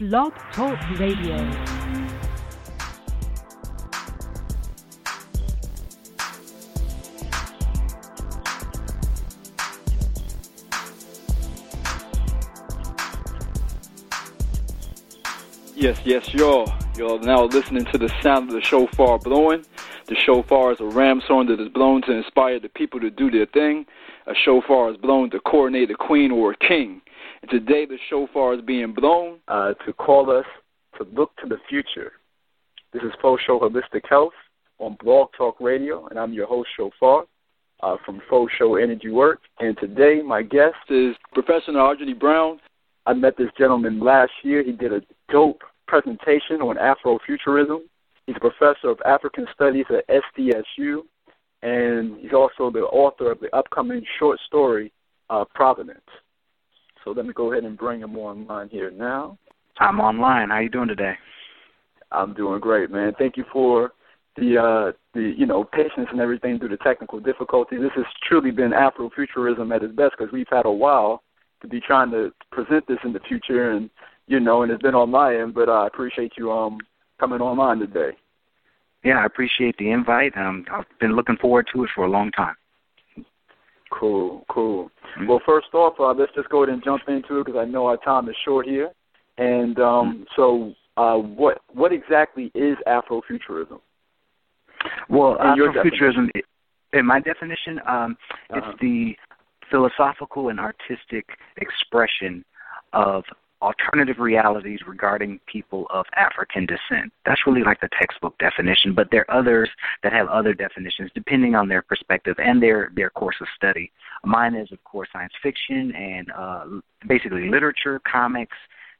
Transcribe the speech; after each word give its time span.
Blog 0.00 0.32
Talk 0.54 0.78
Radio. 0.98 1.36
Yes, 15.76 16.00
yes, 16.06 16.32
y'all. 16.32 16.72
Y'all 16.96 17.18
now 17.18 17.44
listening 17.44 17.84
to 17.84 17.98
the 17.98 18.08
sound 18.22 18.48
of 18.48 18.54
the 18.54 18.62
shofar 18.62 19.18
blowing. 19.18 19.66
The 20.06 20.14
shofar 20.16 20.72
is 20.72 20.80
a 20.80 20.86
ram's 20.86 21.24
horn 21.24 21.48
that 21.48 21.60
is 21.60 21.68
blown 21.68 22.00
to 22.02 22.12
inspire 22.12 22.58
the 22.58 22.70
people 22.70 23.00
to 23.00 23.10
do 23.10 23.30
their 23.30 23.44
thing. 23.44 23.84
A 24.26 24.34
shofar 24.34 24.90
is 24.92 24.96
blown 24.96 25.28
to 25.28 25.40
coronate 25.40 25.90
a 25.90 25.94
queen 25.94 26.30
or 26.30 26.52
a 26.52 26.56
king. 26.56 27.02
And 27.42 27.50
today 27.50 27.86
the 27.86 27.98
shofar 28.08 28.54
is 28.54 28.60
being 28.60 28.92
blown 28.92 29.38
uh, 29.48 29.74
to 29.86 29.92
call 29.94 30.30
us 30.30 30.44
to 30.98 31.06
look 31.14 31.34
to 31.36 31.48
the 31.48 31.56
future. 31.68 32.12
This 32.92 33.02
is 33.02 33.12
Fo 33.22 33.38
Sho 33.38 33.58
Holistic 33.58 34.06
Health 34.08 34.34
on 34.78 34.96
Blog 35.02 35.28
Talk 35.36 35.56
Radio, 35.60 36.06
and 36.08 36.18
I'm 36.18 36.32
your 36.32 36.46
host, 36.46 36.68
Shophar, 36.78 37.24
uh, 37.82 37.96
from 38.04 38.20
Fo 38.28 38.46
Sho 38.58 38.76
Energy 38.76 39.08
Work. 39.08 39.40
And 39.58 39.76
today 39.78 40.20
my 40.22 40.42
guest 40.42 40.76
is 40.90 41.14
Professor 41.32 41.72
Ajani 41.72 42.18
Brown. 42.18 42.60
I 43.06 43.14
met 43.14 43.36
this 43.38 43.48
gentleman 43.56 44.00
last 44.00 44.32
year. 44.42 44.62
He 44.62 44.72
did 44.72 44.92
a 44.92 45.00
dope 45.30 45.62
presentation 45.88 46.60
on 46.60 46.76
Afrofuturism. 46.76 47.80
He's 48.26 48.36
a 48.36 48.40
professor 48.40 48.90
of 48.90 48.98
African 49.06 49.46
Studies 49.54 49.86
at 49.88 50.04
SDSU, 50.08 51.00
and 51.62 52.18
he's 52.20 52.34
also 52.34 52.70
the 52.70 52.80
author 52.80 53.30
of 53.32 53.40
the 53.40 53.54
upcoming 53.56 54.04
short 54.18 54.38
story, 54.46 54.92
uh, 55.30 55.44
Providence. 55.54 56.00
So 57.04 57.10
let 57.10 57.26
me 57.26 57.32
go 57.32 57.52
ahead 57.52 57.64
and 57.64 57.76
bring 57.76 58.00
him 58.00 58.16
online 58.16 58.68
here 58.68 58.90
now. 58.90 59.38
I'm 59.78 60.00
online. 60.00 60.50
How 60.50 60.58
you 60.58 60.68
doing 60.68 60.88
today? 60.88 61.14
I'm 62.12 62.34
doing 62.34 62.60
great, 62.60 62.90
man. 62.90 63.12
Thank 63.18 63.36
you 63.36 63.44
for 63.52 63.92
the 64.36 64.58
uh, 64.58 64.92
the 65.14 65.34
you 65.36 65.46
know 65.46 65.64
patience 65.64 66.08
and 66.10 66.20
everything 66.20 66.58
through 66.58 66.68
the 66.70 66.76
technical 66.78 67.20
difficulties. 67.20 67.80
This 67.80 67.92
has 67.96 68.04
truly 68.28 68.50
been 68.50 68.72
Afrofuturism 68.72 69.74
at 69.74 69.82
its 69.82 69.94
best 69.94 70.14
because 70.18 70.32
we've 70.32 70.46
had 70.50 70.66
a 70.66 70.70
while 70.70 71.22
to 71.62 71.68
be 71.68 71.80
trying 71.80 72.10
to 72.10 72.32
present 72.50 72.86
this 72.86 72.98
in 73.04 73.12
the 73.12 73.20
future, 73.20 73.72
and 73.72 73.90
you 74.26 74.40
know, 74.40 74.62
and 74.62 74.72
it's 74.72 74.82
been 74.82 74.94
on 74.94 75.10
my 75.10 75.36
end. 75.36 75.54
But 75.54 75.68
I 75.68 75.86
appreciate 75.86 76.32
you 76.36 76.52
um 76.52 76.78
coming 77.18 77.40
online 77.40 77.78
today. 77.78 78.16
Yeah, 79.04 79.18
I 79.18 79.26
appreciate 79.26 79.76
the 79.78 79.90
invite. 79.90 80.36
Um, 80.36 80.66
I've 80.70 80.84
been 81.00 81.16
looking 81.16 81.36
forward 81.36 81.66
to 81.72 81.84
it 81.84 81.90
for 81.94 82.04
a 82.04 82.10
long 82.10 82.30
time. 82.32 82.54
Cool, 83.90 84.44
cool. 84.48 84.90
Mm-hmm. 85.18 85.26
Well, 85.26 85.40
first 85.44 85.68
off, 85.74 85.94
uh, 85.98 86.12
let's 86.12 86.32
just 86.34 86.48
go 86.48 86.62
ahead 86.62 86.72
and 86.72 86.82
jump 86.84 87.02
into 87.08 87.40
it 87.40 87.46
because 87.46 87.58
I 87.58 87.64
know 87.64 87.86
our 87.86 87.96
time 87.98 88.28
is 88.28 88.36
short 88.44 88.66
here. 88.66 88.90
And 89.38 89.78
um, 89.78 90.14
mm-hmm. 90.14 90.22
so, 90.36 90.74
uh, 90.96 91.16
what 91.16 91.62
what 91.72 91.92
exactly 91.92 92.50
is 92.54 92.76
Afrofuturism? 92.86 93.80
Well, 95.08 95.36
in 95.36 95.58
Afrofuturism, 95.58 96.28
in 96.92 97.06
my 97.06 97.20
definition, 97.20 97.80
um, 97.86 98.16
uh-huh. 98.50 98.60
it's 98.70 98.80
the 98.80 99.16
philosophical 99.70 100.48
and 100.48 100.60
artistic 100.60 101.26
expression 101.56 102.44
of 102.92 103.24
alternative 103.62 104.18
realities 104.18 104.80
regarding 104.86 105.40
people 105.46 105.86
of 105.90 106.06
African 106.16 106.66
descent. 106.66 107.12
That's 107.26 107.46
really 107.46 107.62
like 107.62 107.80
the 107.80 107.88
textbook 107.98 108.38
definition, 108.38 108.94
but 108.94 109.08
there 109.10 109.26
are 109.28 109.38
others 109.38 109.68
that 110.02 110.12
have 110.12 110.28
other 110.28 110.54
definitions 110.54 111.10
depending 111.14 111.54
on 111.54 111.68
their 111.68 111.82
perspective 111.82 112.36
and 112.38 112.62
their, 112.62 112.90
their 112.94 113.10
course 113.10 113.36
of 113.40 113.46
study. 113.56 113.92
Mine 114.24 114.54
is, 114.54 114.70
of 114.72 114.82
course, 114.84 115.08
science 115.12 115.32
fiction 115.42 115.92
and 115.94 116.30
uh, 116.36 116.64
basically 117.06 117.48
literature, 117.48 118.00
comics, 118.10 118.56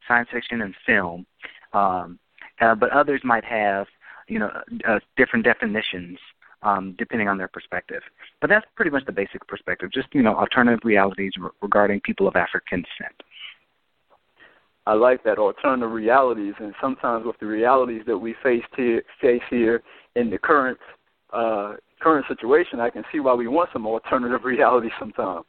science 0.07 0.29
fiction, 0.33 0.63
and 0.63 0.75
film. 0.87 1.27
Um, 1.73 2.19
uh, 2.61 2.75
but 2.75 2.91
others 2.91 3.21
might 3.25 3.45
have, 3.45 3.87
you 4.29 4.39
know, 4.39 4.51
uh, 4.87 4.99
different 5.17 5.45
definitions 5.45 6.19
um, 6.63 6.95
depending 6.99 7.29
on 7.29 7.39
their 7.39 7.49
perspective. 7.49 8.03
But 8.41 8.51
that's 8.51 8.67
pretty 8.77 8.91
much 8.91 9.07
the 9.07 9.13
basic 9.13 9.47
perspective, 9.47 9.91
just, 9.93 10.09
you 10.13 10.23
know, 10.23 10.35
alternative 10.35 10.81
realities 10.85 11.33
re- 11.39 11.51
regarding 11.63 12.01
people 12.01 12.29
of 12.29 12.37
African 12.37 12.83
descent. 12.83 13.23
I 14.91 14.95
like 14.95 15.23
that 15.23 15.39
alternative 15.39 15.93
realities, 15.93 16.55
and 16.59 16.75
sometimes 16.81 17.25
with 17.25 17.39
the 17.39 17.47
realities 17.47 18.03
that 18.09 18.19
we 18.19 18.35
face 18.43 18.65
here, 18.77 19.05
face 19.21 19.43
here 19.49 19.85
in 20.17 20.31
the 20.31 20.39
current 20.39 20.79
uh, 21.33 21.75
current 22.01 22.27
situation, 22.27 22.81
I 22.81 22.91
can 22.91 23.05
see 23.13 23.21
why 23.21 23.35
we 23.35 23.47
want 23.47 23.71
some 23.73 23.87
alternative 23.87 24.41
reality 24.45 24.89
sometimes. 24.99 25.47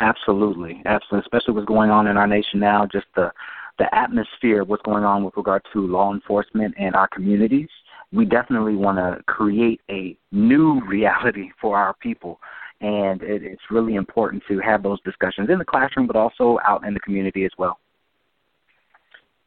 Absolutely, 0.00 0.80
absolutely, 0.86 1.26
especially 1.26 1.52
what's 1.52 1.66
going 1.66 1.90
on 1.90 2.06
in 2.06 2.16
our 2.16 2.26
nation 2.26 2.58
now. 2.58 2.86
Just 2.90 3.04
the 3.14 3.30
the 3.78 3.94
atmosphere 3.94 4.64
what's 4.64 4.82
going 4.82 5.04
on 5.04 5.24
with 5.24 5.36
regard 5.36 5.60
to 5.74 5.86
law 5.86 6.14
enforcement 6.14 6.74
and 6.78 6.94
our 6.96 7.08
communities. 7.08 7.68
We 8.14 8.24
definitely 8.24 8.76
want 8.76 8.96
to 8.96 9.22
create 9.24 9.82
a 9.90 10.16
new 10.32 10.80
reality 10.88 11.50
for 11.60 11.76
our 11.76 11.92
people 12.00 12.40
and 12.80 13.22
it, 13.22 13.42
it's 13.42 13.62
really 13.70 13.94
important 13.94 14.42
to 14.48 14.58
have 14.60 14.82
those 14.82 15.00
discussions 15.02 15.48
in 15.50 15.58
the 15.58 15.64
classroom, 15.64 16.06
but 16.06 16.16
also 16.16 16.58
out 16.66 16.86
in 16.86 16.94
the 16.94 17.00
community 17.00 17.44
as 17.44 17.52
well. 17.56 17.78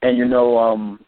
And 0.01 0.17
you 0.17 0.25
know, 0.25 0.57
um, 0.57 0.99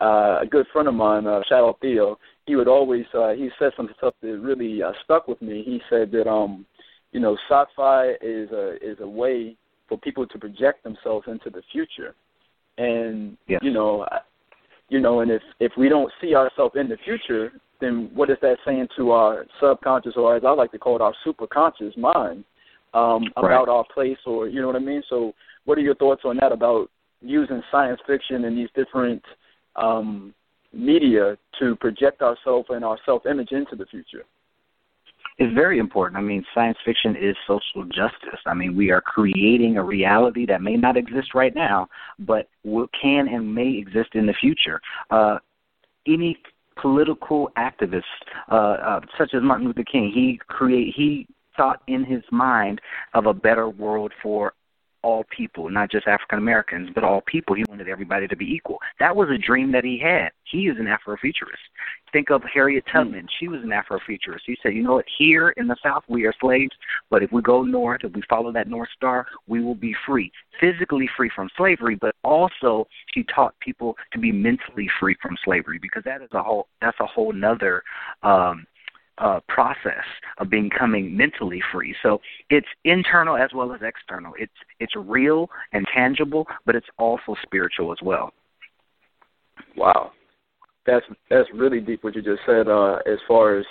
uh, 0.00 0.40
a 0.42 0.46
good 0.48 0.66
friend 0.72 0.88
of 0.88 0.94
mine, 0.94 1.26
uh, 1.26 1.40
shout 1.48 1.64
out 1.64 1.78
Theo, 1.80 2.18
he 2.46 2.56
would 2.56 2.68
always 2.68 3.04
uh, 3.14 3.30
he 3.30 3.50
said 3.58 3.72
some 3.76 3.88
stuff 3.98 4.14
that 4.22 4.38
really 4.38 4.82
uh, 4.82 4.92
stuck 5.04 5.28
with 5.28 5.40
me. 5.42 5.62
He 5.64 5.80
said 5.90 6.10
that 6.12 6.28
um, 6.28 6.66
you 7.12 7.20
know, 7.20 7.36
sci-fi 7.48 8.10
is 8.20 8.50
a 8.50 8.76
is 8.82 8.98
a 9.00 9.08
way 9.08 9.56
for 9.88 9.98
people 9.98 10.26
to 10.26 10.38
project 10.38 10.84
themselves 10.84 11.26
into 11.28 11.50
the 11.50 11.62
future, 11.72 12.14
and 12.76 13.36
yes. 13.46 13.60
you 13.62 13.70
know, 13.70 14.06
you 14.88 15.00
know, 15.00 15.20
and 15.20 15.30
if 15.30 15.42
if 15.60 15.72
we 15.76 15.88
don't 15.88 16.12
see 16.20 16.34
ourselves 16.34 16.74
in 16.78 16.88
the 16.88 16.98
future, 17.04 17.52
then 17.80 18.10
what 18.14 18.30
is 18.30 18.36
that 18.42 18.58
saying 18.64 18.88
to 18.96 19.10
our 19.10 19.46
subconscious, 19.60 20.14
or 20.16 20.36
as 20.36 20.42
I 20.44 20.50
like 20.50 20.72
to 20.72 20.78
call 20.78 20.96
it, 20.96 21.02
our 21.02 21.14
superconscious 21.26 21.96
mind, 21.96 22.44
um, 22.94 23.24
right. 23.36 23.44
about 23.44 23.68
our 23.68 23.84
place, 23.92 24.18
or 24.26 24.48
you 24.48 24.60
know 24.60 24.66
what 24.66 24.76
I 24.76 24.80
mean? 24.80 25.02
So, 25.08 25.32
what 25.64 25.78
are 25.78 25.82
your 25.82 25.94
thoughts 25.94 26.22
on 26.24 26.38
that 26.40 26.52
about 26.52 26.90
using 27.20 27.62
science 27.70 28.00
fiction 28.06 28.44
and 28.44 28.56
these 28.56 28.68
different 28.74 29.22
um, 29.76 30.34
media 30.72 31.36
to 31.58 31.76
project 31.76 32.22
ourselves 32.22 32.66
and 32.70 32.84
our 32.84 32.98
self 33.04 33.26
image 33.26 33.52
into 33.52 33.76
the 33.76 33.86
future? 33.86 34.24
It's 35.38 35.54
very 35.54 35.78
important. 35.78 36.18
I 36.18 36.20
mean, 36.20 36.44
science 36.52 36.78
fiction 36.84 37.14
is 37.14 37.36
social 37.46 37.84
justice. 37.84 38.40
I 38.44 38.54
mean, 38.54 38.76
we 38.76 38.90
are 38.90 39.00
creating 39.00 39.76
a 39.76 39.84
reality 39.84 40.46
that 40.46 40.62
may 40.62 40.74
not 40.74 40.96
exist 40.96 41.32
right 41.32 41.54
now, 41.54 41.86
but 42.18 42.48
will, 42.64 42.88
can 43.00 43.28
and 43.28 43.54
may 43.54 43.76
exist 43.76 44.10
in 44.14 44.26
the 44.26 44.32
future. 44.32 44.80
Uh, 45.10 45.38
any 46.08 46.36
political 46.80 47.50
activist, 47.56 48.02
uh, 48.50 48.54
uh, 48.54 49.00
such 49.16 49.32
as 49.32 49.42
Martin 49.42 49.66
Luther 49.66 49.84
King, 49.84 50.10
he 50.12 50.40
create 50.48 50.92
he 50.96 51.28
thought 51.56 51.82
in 51.86 52.04
his 52.04 52.22
mind 52.32 52.80
of 53.14 53.26
a 53.26 53.34
better 53.34 53.68
world 53.68 54.12
for 54.22 54.54
all 55.02 55.24
people, 55.30 55.68
not 55.70 55.90
just 55.90 56.06
African 56.06 56.38
Americans, 56.38 56.90
but 56.94 57.04
all 57.04 57.20
people. 57.22 57.54
He 57.54 57.64
wanted 57.68 57.88
everybody 57.88 58.26
to 58.28 58.36
be 58.36 58.46
equal. 58.46 58.78
That 58.98 59.14
was 59.14 59.28
a 59.30 59.38
dream 59.38 59.72
that 59.72 59.84
he 59.84 59.98
had. 59.98 60.30
He 60.44 60.68
is 60.68 60.76
an 60.78 60.86
Afrofuturist. 60.86 61.68
Think 62.12 62.30
of 62.30 62.42
Harriet 62.52 62.84
hmm. 62.88 62.98
Tubman. 62.98 63.28
She 63.38 63.48
was 63.48 63.62
an 63.62 63.70
Afrofuturist. 63.70 64.40
She 64.46 64.56
said, 64.62 64.74
you 64.74 64.82
know 64.82 64.94
what, 64.94 65.04
here 65.18 65.50
in 65.50 65.66
the 65.66 65.76
South 65.82 66.04
we 66.08 66.24
are 66.24 66.34
slaves, 66.40 66.72
but 67.10 67.22
if 67.22 67.30
we 67.32 67.42
go 67.42 67.62
north, 67.62 68.02
if 68.04 68.12
we 68.12 68.22
follow 68.28 68.52
that 68.52 68.68
North 68.68 68.88
Star, 68.96 69.26
we 69.46 69.62
will 69.62 69.74
be 69.74 69.94
free. 70.06 70.32
Physically 70.60 71.08
free 71.16 71.30
from 71.34 71.48
slavery, 71.56 71.94
but 71.94 72.14
also 72.24 72.86
she 73.14 73.24
taught 73.24 73.58
people 73.60 73.96
to 74.12 74.18
be 74.18 74.32
mentally 74.32 74.88
free 74.98 75.16
from 75.22 75.36
slavery 75.44 75.78
because 75.80 76.02
that 76.04 76.22
is 76.22 76.28
a 76.32 76.42
whole 76.42 76.66
that's 76.80 76.98
a 77.00 77.06
whole 77.06 77.32
nother 77.32 77.82
um 78.22 78.66
uh, 79.20 79.40
process 79.48 80.04
of 80.38 80.50
becoming 80.50 81.16
mentally 81.16 81.62
free. 81.72 81.94
So 82.02 82.20
it's 82.50 82.66
internal 82.84 83.36
as 83.36 83.50
well 83.54 83.72
as 83.72 83.80
external. 83.82 84.32
It's 84.38 84.52
it's 84.80 84.94
real 84.96 85.48
and 85.72 85.86
tangible, 85.94 86.46
but 86.66 86.74
it's 86.76 86.86
also 86.98 87.34
spiritual 87.42 87.92
as 87.92 87.98
well. 88.02 88.32
Wow, 89.76 90.12
that's 90.86 91.06
that's 91.30 91.48
really 91.54 91.80
deep 91.80 92.04
what 92.04 92.14
you 92.14 92.22
just 92.22 92.42
said. 92.46 92.68
Uh, 92.68 92.98
as 93.06 93.18
far 93.26 93.58
as 93.58 93.66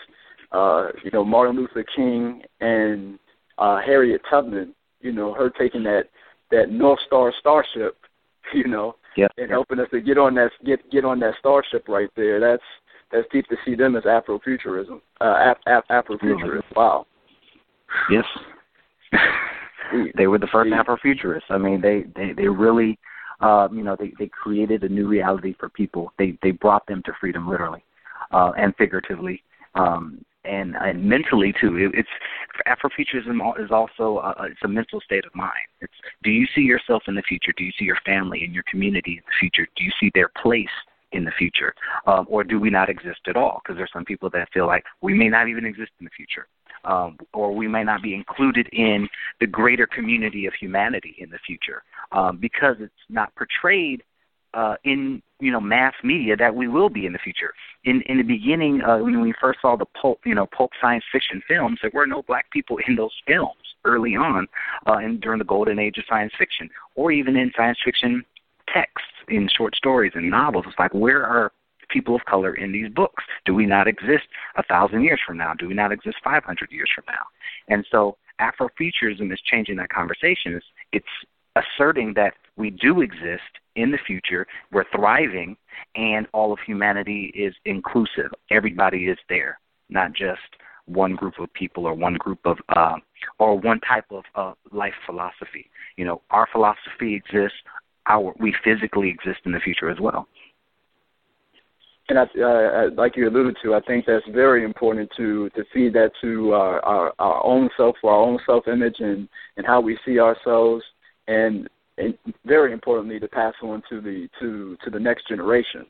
uh, 0.51 0.88
you 1.03 1.11
know, 1.11 1.23
Martin 1.23 1.55
Luther 1.55 1.85
King 1.95 2.41
and 2.61 3.19
uh, 3.57 3.79
Harriet 3.85 4.21
Tubman. 4.29 4.73
You 5.01 5.11
know, 5.11 5.33
her 5.33 5.50
taking 5.50 5.83
that 5.83 6.05
that 6.51 6.69
North 6.69 7.00
Star 7.07 7.33
starship. 7.39 7.97
You 8.53 8.65
know, 8.69 8.95
yeah, 9.17 9.27
and 9.38 9.51
helping 9.51 9.77
us 9.77 9.89
to 9.91 10.00
get 10.00 10.17
on 10.17 10.33
that 10.35 10.51
get 10.65 10.89
get 10.89 11.03
on 11.03 11.19
that 11.19 11.33
starship 11.38 11.89
right 11.89 12.09
there. 12.15 12.39
That's 12.39 12.63
that's 13.12 13.27
deep 13.31 13.48
to 13.48 13.56
see 13.65 13.75
them 13.75 13.95
as 13.95 14.04
Afrofuturism. 14.04 15.01
Uh, 15.21 15.51
Af- 15.51 15.83
Af- 15.89 16.06
Afrofuturist. 16.06 16.63
Wow. 16.75 17.06
Yes. 18.12 18.25
they 20.18 20.27
were 20.27 20.38
the 20.38 20.48
first 20.51 20.71
Afrofuturists. 20.71 21.50
I 21.50 21.57
mean, 21.57 21.81
they 21.81 22.04
they 22.15 22.33
they 22.33 22.48
really, 22.48 23.00
uh, 23.39 23.68
you 23.71 23.83
know, 23.83 23.95
they 23.98 24.13
they 24.19 24.27
created 24.27 24.83
a 24.83 24.89
new 24.89 25.07
reality 25.07 25.56
for 25.59 25.69
people. 25.69 26.12
They 26.18 26.38
they 26.42 26.51
brought 26.51 26.86
them 26.88 27.01
to 27.06 27.13
freedom, 27.19 27.50
literally, 27.50 27.83
uh, 28.31 28.51
and 28.57 28.75
figuratively. 28.75 29.44
Um, 29.75 30.25
and 30.44 30.75
and 30.77 31.03
mentally 31.03 31.53
too. 31.60 31.77
It, 31.77 31.92
it's 31.94 32.10
Afrofuturism 32.68 33.63
is 33.63 33.71
also 33.71 34.19
a, 34.19 34.45
it's 34.45 34.62
a 34.63 34.68
mental 34.68 35.01
state 35.01 35.25
of 35.25 35.36
mind. 35.36 35.51
It's 35.81 35.94
do 36.24 36.30
you 36.30 36.48
see 36.56 36.62
yourself 36.62 37.03
in 37.07 37.15
the 37.15 37.21
future? 37.21 37.53
Do 37.56 37.63
you 37.63 37.71
see 37.77 37.86
your 37.86 38.00
family 38.06 38.44
and 38.44 38.53
your 38.53 38.63
community 38.69 39.12
in 39.12 39.24
the 39.25 39.36
future? 39.39 39.68
Do 39.75 39.83
you 39.83 39.92
see 40.00 40.12
their 40.13 40.31
place 40.42 40.68
in 41.12 41.24
the 41.24 41.31
future, 41.31 41.74
um, 42.06 42.25
or 42.30 42.44
do 42.44 42.59
we 42.59 42.69
not 42.69 42.89
exist 42.89 43.21
at 43.27 43.38
all? 43.38 43.62
Because 43.63 43.77
there's 43.77 43.92
some 43.94 44.06
people 44.06 44.30
that 44.31 44.50
feel 44.54 44.68
like 44.68 44.83
we 45.01 45.13
may 45.13 45.30
not 45.30 45.48
even 45.48 45.65
exist 45.65 45.92
in 46.00 46.06
the 46.06 46.12
future, 46.12 46.48
um, 46.86 47.18
or 47.33 47.54
we 47.54 47.68
may 47.68 47.83
not 47.83 48.01
be 48.01 48.13
included 48.13 48.68
in 48.74 49.07
the 49.39 49.48
greater 49.48 49.88
community 49.88 50.45
of 50.45 50.54
humanity 50.54 51.15
in 51.19 51.30
the 51.30 51.39
future 51.45 51.83
um, 52.12 52.38
because 52.38 52.75
it's 52.80 52.94
not 53.09 53.33
portrayed 53.36 54.04
uh, 54.54 54.75
in 54.83 55.21
you 55.39 55.51
know 55.51 55.59
mass 55.59 55.94
media 56.04 56.36
that 56.36 56.56
we 56.56 56.68
will 56.68 56.89
be 56.89 57.06
in 57.06 57.13
the 57.13 57.19
future. 57.19 57.53
In 57.83 58.01
in 58.03 58.18
the 58.18 58.24
beginning, 58.24 58.81
uh, 58.81 58.98
when 58.98 59.21
we 59.21 59.33
first 59.39 59.60
saw 59.62 59.75
the 59.75 59.86
pulp 59.86 60.19
you 60.25 60.36
know 60.36 60.48
pulp 60.48 60.71
science 60.81 61.03
fiction 61.12 61.42
films, 61.48 61.80
there 61.81 61.92
were 61.94 62.07
no 62.07 62.24
black 62.24 62.50
people 62.51 62.80
in 62.88 62.95
those 62.95 63.13
films 63.27 63.56
early 63.86 64.15
on, 64.15 64.48
uh, 64.88 64.94
and 64.94 65.21
during 65.21 65.39
the 65.39 65.45
golden 65.45 65.80
age 65.80 65.98
of 65.98 66.06
science 66.10 66.33
fiction, 66.38 66.69
or 66.95 67.12
even 67.12 67.36
in 67.38 67.51
science 67.56 67.77
fiction 67.83 68.25
texts 68.74 69.07
in 69.27 69.50
short 69.56 69.75
stories 69.75 70.13
and 70.15 70.29
novels. 70.29 70.65
It's 70.68 70.79
like 70.79 70.94
where 70.94 71.24
are 71.25 71.51
people 71.89 72.15
of 72.15 72.25
color 72.25 72.56
in 72.56 72.71
these 72.71 72.89
books? 72.89 73.24
Do 73.45 73.53
we 73.53 73.65
not 73.65 73.88
exist 73.88 74.25
a 74.56 74.63
thousand 74.63 75.03
years 75.03 75.19
from 75.25 75.38
now? 75.38 75.53
Do 75.53 75.68
we 75.68 75.74
not 75.74 75.91
exist 75.91 76.18
500 76.24 76.71
years 76.71 76.89
from 76.94 77.06
now? 77.07 77.24
And 77.69 77.85
so 77.91 78.18
Afrofuturism 78.41 79.31
is 79.31 79.39
changing 79.45 79.77
that 79.77 79.89
conversation. 79.89 80.53
It's, 80.53 80.65
it's 80.91 81.65
asserting 81.75 82.13
that 82.15 82.33
we 82.56 82.71
do 82.71 83.01
exist 83.01 83.44
in 83.75 83.91
the 83.91 84.00
future, 84.06 84.47
we're 84.71 84.85
thriving, 84.95 85.56
and 85.95 86.27
all 86.33 86.51
of 86.51 86.59
humanity 86.65 87.31
is 87.35 87.53
inclusive. 87.65 88.31
Everybody 88.50 89.06
is 89.06 89.18
there, 89.29 89.59
not 89.89 90.13
just 90.13 90.41
one 90.85 91.15
group 91.15 91.39
of 91.39 91.53
people 91.53 91.85
or 91.85 91.94
one 91.94 92.15
group 92.15 92.39
of 92.45 92.57
uh, 92.69 92.95
or 93.39 93.59
one 93.59 93.79
type 93.81 94.06
of 94.09 94.24
uh, 94.35 94.53
life 94.71 94.94
philosophy. 95.06 95.69
You 95.95 96.06
know, 96.06 96.21
our 96.31 96.47
philosophy 96.51 97.13
exists. 97.13 97.57
Our 98.09 98.33
we 98.39 98.54
physically 98.63 99.09
exist 99.09 99.39
in 99.45 99.51
the 99.51 99.59
future 99.59 99.89
as 99.89 100.00
well. 100.00 100.27
And 102.09 102.19
I, 102.19 102.24
uh, 102.24 102.89
like 102.95 103.18
you 103.18 103.27
alluded 103.27 103.57
to, 103.63 103.75
I 103.75 103.81
think 103.81 104.06
that's 104.06 104.25
very 104.30 104.63
important 104.63 105.12
to 105.18 105.50
to 105.50 105.63
feed 105.74 105.94
that 105.94 106.12
to 106.21 106.54
our 106.54 106.80
our, 106.86 107.13
our 107.19 107.45
own 107.45 107.69
self, 107.75 107.98
for 108.01 108.12
our 108.12 108.21
own 108.21 108.39
self 108.45 108.68
image, 108.68 109.00
and 109.00 109.27
and 109.57 109.65
how 109.65 109.81
we 109.81 110.00
see 110.06 110.19
ourselves, 110.19 110.83
and 111.27 111.69
and 111.98 112.18
very 112.45 112.71
importantly 112.71 113.19
to 113.19 113.27
pass 113.27 113.54
on 113.62 113.83
to 113.89 114.00
the 114.00 114.30
to 114.39 114.77
to 114.83 114.89
the 114.89 115.00
next 115.00 115.27
generation. 115.27 115.86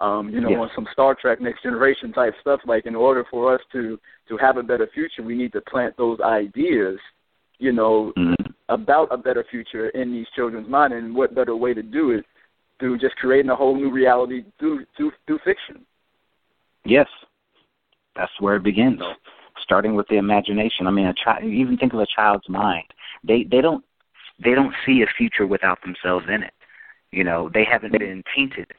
Um, 0.00 0.30
you 0.30 0.40
know, 0.40 0.50
yes. 0.50 0.58
on 0.60 0.70
some 0.76 0.86
Star 0.92 1.16
Trek 1.20 1.40
Next 1.40 1.64
Generation 1.64 2.12
type 2.12 2.34
stuff, 2.40 2.60
like 2.64 2.86
in 2.86 2.94
order 2.94 3.26
for 3.30 3.52
us 3.52 3.60
to 3.72 3.98
to 4.28 4.36
have 4.36 4.56
a 4.56 4.62
better 4.62 4.88
future, 4.94 5.22
we 5.22 5.36
need 5.36 5.52
to 5.52 5.60
plant 5.62 5.96
those 5.96 6.20
ideas, 6.20 6.98
you 7.58 7.72
know, 7.72 8.12
mm-hmm. 8.16 8.50
about 8.68 9.08
a 9.10 9.16
better 9.16 9.44
future 9.50 9.88
in 9.90 10.12
these 10.12 10.26
children's 10.34 10.68
mind. 10.68 10.92
And 10.92 11.14
what 11.14 11.34
better 11.34 11.56
way 11.56 11.74
to 11.74 11.82
do 11.82 12.10
it 12.10 12.24
through 12.78 12.98
just 12.98 13.16
creating 13.16 13.50
a 13.50 13.56
whole 13.56 13.76
new 13.76 13.90
reality 13.90 14.44
through 14.58 14.84
through, 14.96 15.12
through 15.26 15.38
fiction? 15.44 15.84
Yes, 16.84 17.08
that's 18.16 18.32
where 18.40 18.56
it 18.56 18.62
begins. 18.62 19.00
Starting 19.62 19.94
with 19.94 20.06
the 20.08 20.16
imagination. 20.16 20.86
I 20.86 20.90
mean, 20.90 21.06
a 21.06 21.14
child. 21.14 21.44
Even 21.44 21.76
think 21.76 21.92
of 21.92 22.00
a 22.00 22.06
child's 22.14 22.48
mind. 22.48 22.86
They 23.26 23.44
they 23.50 23.60
don't 23.60 23.84
they 24.42 24.54
don't 24.54 24.74
see 24.86 25.02
a 25.02 25.06
future 25.16 25.46
without 25.46 25.78
themselves 25.82 26.26
in 26.32 26.42
it. 26.42 26.52
You 27.10 27.24
know, 27.24 27.50
they 27.52 27.64
haven't 27.64 27.92
been 27.92 28.22
tainted, 28.36 28.70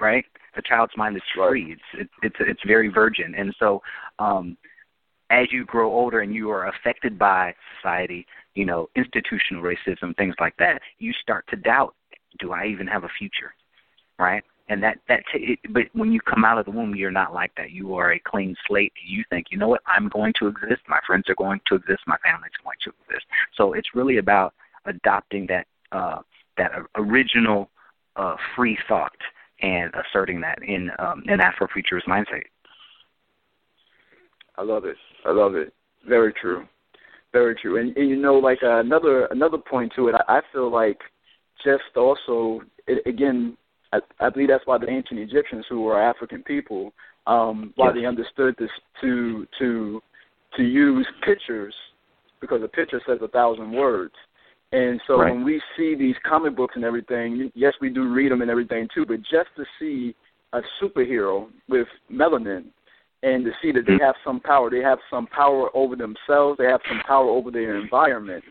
right? 0.00 0.24
The 0.56 0.62
child's 0.62 0.96
mind 0.96 1.16
is 1.16 1.22
free. 1.34 1.72
It's 1.72 1.82
it's 1.94 2.12
it's, 2.22 2.36
it's 2.40 2.60
very 2.66 2.88
virgin, 2.88 3.34
and 3.36 3.54
so 3.58 3.82
um, 4.18 4.56
as 5.30 5.52
you 5.52 5.64
grow 5.64 5.92
older 5.92 6.20
and 6.20 6.34
you 6.34 6.50
are 6.50 6.68
affected 6.68 7.18
by 7.18 7.54
society, 7.76 8.26
you 8.54 8.64
know, 8.64 8.88
institutional 8.96 9.62
racism, 9.62 10.16
things 10.16 10.34
like 10.40 10.56
that, 10.58 10.82
you 10.98 11.12
start 11.12 11.46
to 11.48 11.56
doubt: 11.56 11.94
Do 12.38 12.52
I 12.52 12.66
even 12.66 12.86
have 12.86 13.04
a 13.04 13.10
future? 13.18 13.54
Right? 14.18 14.44
and 14.68 14.82
that 14.82 14.98
that 15.08 15.24
t- 15.32 15.58
it, 15.64 15.72
but 15.72 15.82
when 15.94 16.12
you 16.12 16.20
come 16.20 16.44
out 16.44 16.56
of 16.56 16.64
the 16.64 16.70
womb 16.70 16.94
you're 16.94 17.10
not 17.10 17.34
like 17.34 17.50
that 17.56 17.72
you 17.72 17.94
are 17.94 18.12
a 18.12 18.20
clean 18.20 18.54
slate 18.66 18.92
you 19.04 19.24
think 19.28 19.46
you 19.50 19.58
know 19.58 19.66
what 19.66 19.82
i'm 19.86 20.08
going 20.08 20.32
to 20.38 20.46
exist 20.46 20.80
my 20.88 21.00
friends 21.06 21.24
are 21.28 21.34
going 21.34 21.60
to 21.66 21.74
exist 21.74 22.00
my 22.06 22.16
family's 22.22 22.52
going 22.62 22.76
to 22.84 22.92
exist 23.02 23.26
so 23.56 23.72
it's 23.72 23.88
really 23.94 24.18
about 24.18 24.54
adopting 24.86 25.46
that 25.46 25.66
uh, 25.92 26.20
that 26.56 26.70
original 26.94 27.68
uh, 28.16 28.36
free 28.54 28.78
thought 28.88 29.16
and 29.62 29.92
asserting 29.94 30.40
that 30.40 30.58
in 30.62 30.90
um, 30.98 31.22
an 31.26 31.40
Afrofuturist 31.40 32.06
mindset. 32.08 32.42
I 34.60 34.62
love 34.62 34.84
it. 34.84 34.96
I 35.24 35.30
love 35.30 35.54
it. 35.54 35.72
Very 36.06 36.34
true. 36.34 36.66
Very 37.32 37.54
true. 37.54 37.80
And, 37.80 37.96
and 37.96 38.10
you 38.10 38.16
know, 38.16 38.34
like 38.34 38.58
uh, 38.62 38.80
another 38.80 39.24
another 39.26 39.56
point 39.56 39.90
to 39.96 40.08
it, 40.08 40.14
I, 40.28 40.38
I 40.38 40.40
feel 40.52 40.70
like 40.70 40.98
just 41.64 41.96
also 41.96 42.60
it, 42.86 43.02
again, 43.06 43.56
I, 43.94 44.00
I 44.20 44.28
believe 44.28 44.48
that's 44.48 44.66
why 44.66 44.76
the 44.76 44.90
ancient 44.90 45.18
Egyptians, 45.18 45.64
who 45.70 45.80
were 45.80 46.00
African 46.00 46.42
people, 46.42 46.92
um, 47.26 47.72
why 47.76 47.86
yes. 47.86 47.94
they 47.94 48.06
understood 48.06 48.54
this 48.58 48.70
to 49.00 49.46
to 49.58 50.02
to 50.58 50.62
use 50.62 51.06
pictures 51.24 51.74
because 52.42 52.62
a 52.62 52.68
picture 52.68 53.00
says 53.06 53.18
a 53.22 53.28
thousand 53.28 53.72
words. 53.72 54.14
And 54.72 55.00
so 55.06 55.18
right. 55.18 55.32
when 55.32 55.42
we 55.42 55.62
see 55.76 55.94
these 55.94 56.16
comic 56.28 56.54
books 56.54 56.74
and 56.76 56.84
everything, 56.84 57.50
yes, 57.54 57.72
we 57.80 57.88
do 57.88 58.12
read 58.12 58.30
them 58.30 58.42
and 58.42 58.50
everything 58.50 58.88
too, 58.94 59.06
but 59.06 59.20
just 59.20 59.48
to 59.56 59.64
see 59.78 60.14
a 60.52 60.60
superhero 60.80 61.48
with 61.68 61.88
melanin 62.12 62.64
and 63.22 63.44
to 63.44 63.50
see 63.62 63.72
that 63.72 63.86
they 63.86 63.98
have 64.04 64.14
some 64.24 64.40
power, 64.40 64.70
they 64.70 64.80
have 64.80 64.98
some 65.10 65.26
power 65.26 65.68
over 65.74 65.96
themselves, 65.96 66.58
they 66.58 66.64
have 66.64 66.80
some 66.88 67.00
power 67.06 67.28
over 67.28 67.50
their 67.50 67.76
environment. 67.76 68.42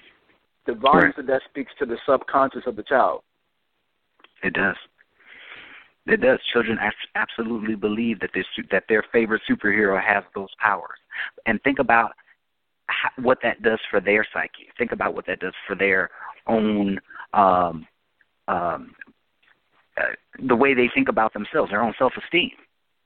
The 0.68 0.76
volumes 0.76 1.16
right. 1.18 1.26
that 1.26 1.28
that 1.28 1.42
speaks 1.50 1.72
to 1.80 1.86
the 1.86 1.98
subconscious 2.08 2.64
of 2.68 2.76
the 2.76 2.84
child. 2.84 3.24
It 4.44 4.54
does. 4.54 4.76
It 6.06 6.22
does. 6.22 6.40
Children 6.54 6.78
absolutely 7.16 7.76
believe 7.76 8.20
that 8.20 8.32
this 8.34 8.46
that 8.72 8.84
their 8.88 9.04
favorite 9.12 9.42
superhero 9.50 10.02
has 10.02 10.24
those 10.36 10.50
powers, 10.60 10.98
and 11.46 11.62
think 11.64 11.80
about 11.80 12.12
what 13.18 13.40
that 13.44 13.62
does 13.62 13.80
for 13.90 14.00
their 14.00 14.26
psyche. 14.34 14.68
Think 14.78 14.92
about 14.92 15.14
what 15.14 15.26
that 15.28 15.40
does 15.40 15.54
for 15.68 15.76
their 15.76 16.10
own 16.48 17.00
um, 17.34 17.86
um, 18.48 18.96
uh, 19.98 20.14
the 20.48 20.56
way 20.56 20.74
they 20.74 20.90
think 20.94 21.10
about 21.10 21.34
themselves, 21.34 21.70
their 21.70 21.84
own 21.84 21.94
self-esteem. 22.00 22.52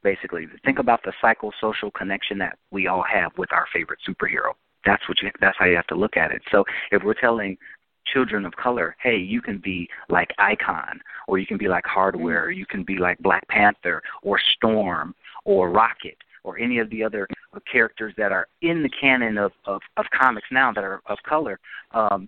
Basically, 0.04 0.48
think 0.66 0.80
about 0.80 1.02
the 1.04 1.14
psychosocial 1.24 1.94
connection 1.94 2.38
that 2.40 2.58
we 2.72 2.88
all 2.88 3.04
have 3.04 3.32
with 3.38 3.52
our 3.54 3.66
favorite 3.74 4.00
superhero. 4.08 4.54
That's 4.86 5.08
what 5.08 5.22
you. 5.22 5.32
That's 5.40 5.58
how 5.58 5.66
you 5.66 5.76
have 5.76 5.88
to 5.88 5.96
look 5.96 6.18
at 6.18 6.32
it. 6.32 6.42
So 6.52 6.66
if 6.92 7.04
we're 7.04 7.14
telling 7.14 7.58
children 8.06 8.46
of 8.46 8.54
color, 8.58 8.96
hey, 9.02 9.16
you 9.16 9.42
can 9.42 9.60
be 9.60 9.88
like 10.10 10.32
Icon, 10.38 11.00
or 11.28 11.38
you 11.38 11.46
can 11.46 11.58
be 11.58 11.70
like 11.70 11.86
Hardware, 11.86 12.44
or 12.44 12.52
you 12.52 12.66
can 12.66 12.84
be 12.84 12.98
like 12.98 13.18
Black 13.20 13.48
Panther, 13.48 14.02
or 14.22 14.38
Storm, 14.56 15.16
or 15.46 15.70
Rocket, 15.70 16.18
or 16.44 16.60
any 16.60 16.80
of 16.80 16.90
the 16.90 17.04
other 17.04 17.28
characters 17.72 18.14
that 18.18 18.32
are 18.32 18.48
in 18.62 18.84
the 18.84 18.90
canon 18.90 19.38
of, 19.38 19.52
of, 19.66 19.82
of 19.98 20.06
comics 20.18 20.48
now 20.52 20.72
that 20.74 20.84
are 20.84 21.02
of 21.08 21.18
color, 21.28 21.60
um, 21.92 22.28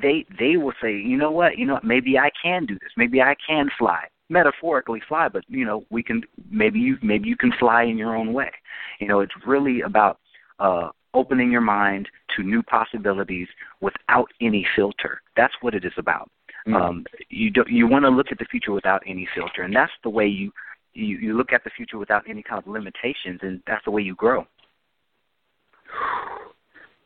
they 0.00 0.24
they 0.38 0.56
will 0.56 0.72
say, 0.80 0.92
you 0.92 1.16
know 1.16 1.30
what, 1.30 1.58
you 1.58 1.66
know, 1.66 1.74
what, 1.74 1.84
maybe 1.84 2.18
I 2.18 2.30
can 2.40 2.64
do 2.64 2.74
this, 2.74 2.92
maybe 2.96 3.20
I 3.20 3.34
can 3.46 3.68
fly, 3.78 4.04
metaphorically 4.32 5.02
fly, 5.06 5.28
but 5.28 5.44
you 5.48 5.64
know, 5.64 5.84
we 5.90 6.02
can 6.02 6.22
maybe 6.50 6.80
you 6.80 6.96
maybe 7.02 7.28
you 7.28 7.36
can 7.36 7.52
fly 7.60 7.84
in 7.84 7.98
your 7.98 8.16
own 8.16 8.32
way. 8.32 8.50
You 8.98 9.06
know, 9.06 9.20
it's 9.20 9.34
really 9.46 9.82
about 9.82 10.18
uh, 10.58 10.88
opening 11.14 11.52
your 11.52 11.60
mind 11.60 12.08
to 12.36 12.42
new 12.42 12.62
possibilities 12.62 13.48
without 13.80 14.28
any 14.40 14.66
filter. 14.74 15.20
That's 15.36 15.54
what 15.60 15.74
it 15.74 15.84
is 15.84 15.92
about. 15.98 16.30
Mm-hmm. 16.66 16.76
Um, 16.76 17.04
you 17.28 17.50
don't 17.50 17.68
you 17.68 17.86
want 17.86 18.04
to 18.04 18.08
look 18.08 18.28
at 18.32 18.38
the 18.38 18.46
future 18.46 18.72
without 18.72 19.02
any 19.06 19.28
filter, 19.34 19.62
and 19.62 19.76
that's 19.76 19.92
the 20.02 20.10
way 20.10 20.26
you 20.26 20.50
you 20.94 21.18
you 21.18 21.36
look 21.36 21.52
at 21.52 21.62
the 21.64 21.70
future 21.76 21.98
without 21.98 22.22
any 22.28 22.42
kind 22.42 22.58
of 22.58 22.66
limitations, 22.66 23.40
and 23.42 23.62
that's 23.66 23.84
the 23.84 23.90
way 23.90 24.02
you 24.02 24.14
grow. 24.14 24.46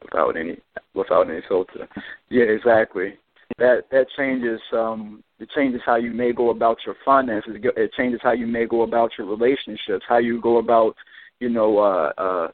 Without 0.02 0.36
any 0.36 0.58
without 0.94 1.28
any 1.28 1.40
filter. 1.48 1.88
Yeah, 2.28 2.44
exactly. 2.44 3.14
That 3.58 3.84
that 3.90 4.06
changes 4.16 4.60
um 4.72 5.22
it 5.38 5.48
changes 5.54 5.80
how 5.84 5.96
you 5.96 6.12
may 6.12 6.32
go 6.32 6.50
about 6.50 6.78
your 6.84 6.96
finances. 7.04 7.56
It 7.56 7.92
changes 7.96 8.20
how 8.22 8.32
you 8.32 8.46
may 8.46 8.66
go 8.66 8.82
about 8.82 9.12
your 9.16 9.26
relationships, 9.26 10.04
how 10.08 10.18
you 10.18 10.40
go 10.40 10.58
about, 10.58 10.94
you 11.40 11.48
know, 11.48 11.78
uh 11.78 12.12
uh 12.18 12.48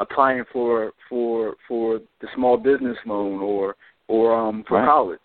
applying 0.00 0.44
for 0.52 0.92
for 1.08 1.54
for 1.66 2.00
the 2.20 2.28
small 2.34 2.56
business 2.56 2.96
loan 3.06 3.40
or 3.40 3.76
or 4.08 4.34
um 4.34 4.64
for 4.66 4.78
right. 4.78 4.86
college. 4.86 5.20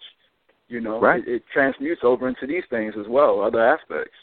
You 0.67 0.81
know, 0.81 0.99
right. 0.99 1.27
it, 1.27 1.35
it 1.35 1.43
transmutes 1.53 2.01
over 2.03 2.27
into 2.27 2.47
these 2.47 2.63
things 2.69 2.95
as 2.99 3.05
well, 3.07 3.41
other 3.41 3.63
aspects. 3.63 4.15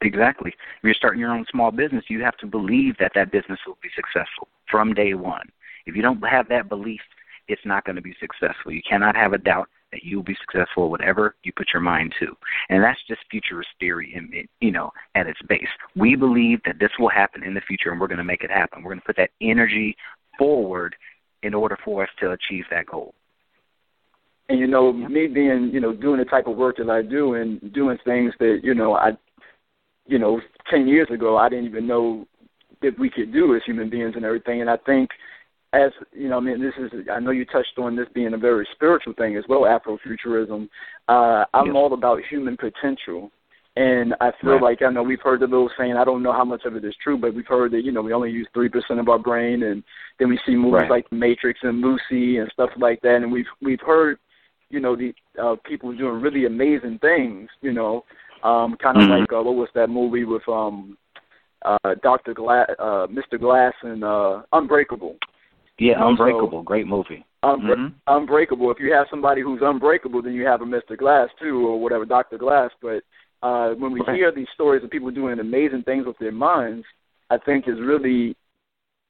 Exactly. 0.00 0.50
If 0.50 0.84
you're 0.84 0.94
starting 0.94 1.20
your 1.20 1.32
own 1.32 1.46
small 1.50 1.70
business, 1.70 2.04
you 2.08 2.22
have 2.22 2.36
to 2.38 2.46
believe 2.46 2.96
that 2.98 3.12
that 3.14 3.32
business 3.32 3.58
will 3.66 3.78
be 3.82 3.88
successful 3.94 4.48
from 4.70 4.92
day 4.92 5.14
one. 5.14 5.48
If 5.86 5.96
you 5.96 6.02
don't 6.02 6.20
have 6.22 6.48
that 6.48 6.68
belief, 6.68 7.00
it's 7.48 7.64
not 7.64 7.84
going 7.84 7.96
to 7.96 8.02
be 8.02 8.14
successful. 8.20 8.72
You 8.72 8.82
cannot 8.88 9.16
have 9.16 9.32
a 9.32 9.38
doubt 9.38 9.68
that 9.94 10.02
you'll 10.02 10.24
be 10.24 10.36
successful 10.40 10.90
whatever 10.90 11.36
you 11.44 11.52
put 11.56 11.68
your 11.72 11.80
mind 11.80 12.12
to. 12.18 12.26
And 12.68 12.82
that's 12.82 12.98
just 13.06 13.20
futurist 13.30 13.70
theory, 13.78 14.12
in, 14.14 14.48
you 14.60 14.72
know, 14.72 14.90
at 15.14 15.28
its 15.28 15.40
base. 15.48 15.68
We 15.94 16.16
believe 16.16 16.58
that 16.66 16.80
this 16.80 16.90
will 16.98 17.08
happen 17.08 17.44
in 17.44 17.54
the 17.54 17.60
future, 17.60 17.92
and 17.92 18.00
we're 18.00 18.08
going 18.08 18.18
to 18.18 18.24
make 18.24 18.42
it 18.42 18.50
happen. 18.50 18.82
We're 18.82 18.90
going 18.90 19.00
to 19.00 19.06
put 19.06 19.16
that 19.16 19.30
energy 19.40 19.96
forward 20.36 20.96
in 21.44 21.54
order 21.54 21.78
for 21.84 22.02
us 22.02 22.08
to 22.20 22.32
achieve 22.32 22.64
that 22.70 22.86
goal. 22.86 23.14
And 24.48 24.58
you 24.58 24.66
know, 24.66 24.92
me 24.92 25.26
being 25.26 25.70
you 25.72 25.80
know 25.80 25.94
doing 25.94 26.18
the 26.18 26.26
type 26.26 26.46
of 26.46 26.56
work 26.56 26.76
that 26.76 26.90
I 26.90 27.00
do 27.00 27.34
and 27.34 27.72
doing 27.72 27.96
things 28.04 28.34
that 28.40 28.60
you 28.62 28.74
know 28.74 28.94
I, 28.94 29.12
you 30.06 30.18
know, 30.18 30.40
ten 30.68 30.86
years 30.86 31.08
ago 31.10 31.38
I 31.38 31.48
didn't 31.48 31.66
even 31.66 31.86
know 31.86 32.26
that 32.82 32.98
we 32.98 33.08
could 33.08 33.32
do 33.32 33.54
as 33.54 33.62
human 33.64 33.88
beings 33.88 34.14
and 34.16 34.24
everything. 34.24 34.60
And 34.60 34.68
I 34.68 34.76
think 34.84 35.08
as 35.74 35.90
you 36.12 36.28
know, 36.28 36.36
I 36.36 36.40
mean, 36.40 36.60
this 36.60 36.74
is 36.78 36.90
I 37.10 37.20
know 37.20 37.30
you 37.30 37.44
touched 37.44 37.78
on 37.78 37.96
this 37.96 38.06
being 38.14 38.34
a 38.34 38.38
very 38.38 38.66
spiritual 38.74 39.12
thing 39.14 39.36
as 39.36 39.44
well, 39.48 39.62
Afrofuturism. 39.62 40.68
Uh, 41.08 41.44
I'm 41.52 41.66
yes. 41.66 41.74
all 41.74 41.92
about 41.92 42.20
human 42.30 42.56
potential. 42.56 43.30
And 43.76 44.14
I 44.20 44.30
feel 44.40 44.52
right. 44.52 44.62
like 44.62 44.82
I 44.82 44.90
know 44.90 45.02
we've 45.02 45.20
heard 45.20 45.40
the 45.40 45.48
little 45.48 45.70
saying. 45.76 45.96
I 45.96 46.04
don't 46.04 46.22
know 46.22 46.32
how 46.32 46.44
much 46.44 46.64
of 46.64 46.76
it 46.76 46.84
is 46.84 46.94
true, 47.02 47.18
but 47.18 47.34
we've 47.34 47.44
heard 47.44 47.72
that 47.72 47.82
you 47.82 47.90
know 47.90 48.02
we 48.02 48.12
only 48.12 48.30
use 48.30 48.46
three 48.54 48.68
percent 48.68 49.00
of 49.00 49.08
our 49.08 49.18
brain, 49.18 49.64
and 49.64 49.82
then 50.20 50.28
we 50.28 50.38
see 50.46 50.54
movies 50.54 50.82
right. 50.82 50.90
like 50.90 51.10
Matrix 51.10 51.58
and 51.64 51.80
Lucy 51.80 52.38
and 52.38 52.48
stuff 52.52 52.70
like 52.76 53.00
that, 53.02 53.16
and 53.16 53.32
we've 53.32 53.48
we've 53.60 53.80
heard 53.80 54.18
you 54.70 54.78
know 54.78 54.94
the 54.94 55.12
uh, 55.42 55.56
people 55.64 55.92
doing 55.92 56.20
really 56.20 56.46
amazing 56.46 57.00
things. 57.00 57.48
You 57.62 57.72
know, 57.72 58.04
um, 58.44 58.76
kind 58.80 58.96
of 58.96 59.08
mm-hmm. 59.08 59.22
like 59.22 59.32
uh, 59.32 59.42
what 59.42 59.56
was 59.56 59.68
that 59.74 59.90
movie 59.90 60.24
with 60.24 60.48
um, 60.48 60.96
uh, 61.64 61.96
Doctor 62.00 62.32
Glass, 62.32 62.68
uh, 62.78 63.08
Mr. 63.08 63.40
Glass, 63.40 63.72
and 63.82 64.04
uh, 64.04 64.42
Unbreakable. 64.52 65.16
Yeah, 65.78 65.94
Unbreakable, 65.98 66.62
great 66.62 66.86
movie. 66.86 67.24
Unbre- 67.44 67.76
mm-hmm. 67.76 67.96
Unbreakable. 68.06 68.70
If 68.70 68.78
you 68.78 68.92
have 68.92 69.06
somebody 69.10 69.42
who's 69.42 69.60
unbreakable, 69.62 70.22
then 70.22 70.32
you 70.32 70.46
have 70.46 70.62
a 70.62 70.64
Mr. 70.64 70.96
Glass 70.96 71.28
too, 71.40 71.66
or 71.66 71.80
whatever, 71.80 72.04
Doctor 72.04 72.38
Glass. 72.38 72.70
But 72.80 73.02
uh, 73.42 73.74
when 73.74 73.92
we 73.92 74.00
right. 74.00 74.16
hear 74.16 74.32
these 74.32 74.46
stories 74.54 74.84
of 74.84 74.90
people 74.90 75.10
doing 75.10 75.38
amazing 75.40 75.82
things 75.82 76.06
with 76.06 76.18
their 76.18 76.32
minds, 76.32 76.86
I 77.30 77.38
think 77.38 77.68
is 77.68 77.80
really 77.80 78.36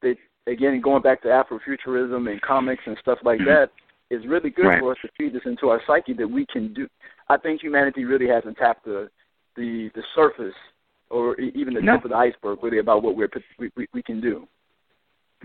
that 0.03 0.17
again 0.47 0.81
going 0.81 1.03
back 1.03 1.23
to 1.23 1.29
Afrofuturism 1.29 2.31
and 2.31 2.41
comics 2.41 2.83
and 2.87 2.97
stuff 3.01 3.19
like 3.23 3.41
mm-hmm. 3.41 3.49
that 3.49 3.71
is 4.11 4.27
really 4.27 4.51
good 4.51 4.67
right. 4.67 4.81
for 4.81 4.93
us 4.93 4.99
to 5.03 5.09
feed 5.17 5.35
this 5.35 5.43
into 5.47 5.69
our 5.69 5.81
psyche 5.87 6.15
that 6.15 6.29
we 6.29 6.47
can 6.47 6.73
do. 6.75 6.89
I 7.29 7.37
think 7.37 7.63
humanity 7.63 8.05
really 8.05 8.27
hasn't 8.27 8.57
tapped 8.57 8.85
the 8.85 9.09
the 9.57 9.91
the 9.95 10.03
surface 10.15 10.55
or 11.11 11.39
even 11.41 11.75
the 11.75 11.81
no. 11.81 11.97
tip 11.97 12.07
of 12.07 12.11
the 12.11 12.17
iceberg 12.17 12.59
really 12.63 12.79
about 12.79 13.03
what 13.03 13.17
we're 13.17 13.31
we, 13.59 13.71
we, 13.77 13.87
we 13.93 14.03
can 14.03 14.21
do. 14.21 14.49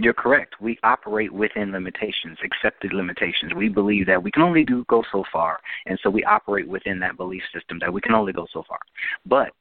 You're 0.02 0.14
correct. 0.14 0.56
We 0.62 0.80
operate 0.84 1.32
within 1.32 1.74
limitations, 1.74 2.38
accepted 2.42 2.94
limitations. 2.94 3.54
We 3.54 3.68
believe 3.68 4.06
that 4.06 4.24
we 4.24 4.32
can 4.32 4.44
only 4.44 4.64
do 4.64 4.86
go 4.88 5.04
so 5.12 5.26
far, 5.32 5.60
and 5.88 6.00
so 6.02 6.10
we 6.10 6.24
operate 6.24 6.70
within 6.70 7.00
that 7.00 7.18
belief 7.18 7.44
system 7.54 7.80
that 7.82 7.92
we 7.92 8.00
can 8.00 8.14
only 8.14 8.32
go 8.32 8.48
so 8.54 8.64
far. 8.66 8.80
But 9.26 9.52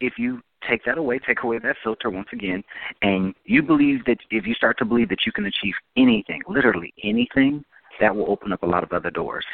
if 0.00 0.14
you 0.18 0.40
take 0.68 0.84
that 0.84 0.98
away, 0.98 1.18
take 1.18 1.42
away 1.42 1.58
that 1.58 1.74
filter 1.82 2.10
once 2.10 2.28
again, 2.32 2.62
and 3.02 3.34
you 3.44 3.60
believe 3.60 4.04
that 4.04 4.18
if 4.30 4.46
you 4.46 4.54
start 4.54 4.78
to 4.78 4.84
believe 4.84 5.08
that 5.08 5.26
you 5.26 5.32
can 5.32 5.46
achieve 5.46 5.74
anything, 5.96 6.42
literally 6.48 6.94
anything, 7.02 7.64
that 8.00 8.14
will 8.14 8.30
open 8.30 8.52
up 8.52 8.62
a 8.62 8.66
lot 8.66 8.84
of 8.84 8.92
other 8.92 9.10
doors. 9.10 9.44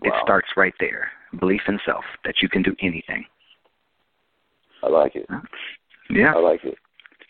Wow. 0.00 0.08
It 0.08 0.14
starts 0.22 0.48
right 0.56 0.74
there. 0.80 1.10
Belief 1.38 1.60
in 1.68 1.78
self 1.84 2.04
that 2.24 2.36
you 2.40 2.48
can 2.48 2.62
do 2.62 2.74
anything. 2.80 3.26
I 4.82 4.88
like 4.88 5.16
it. 5.16 5.26
Yeah. 6.08 6.32
I 6.34 6.38
like 6.38 6.64
it. 6.64 6.78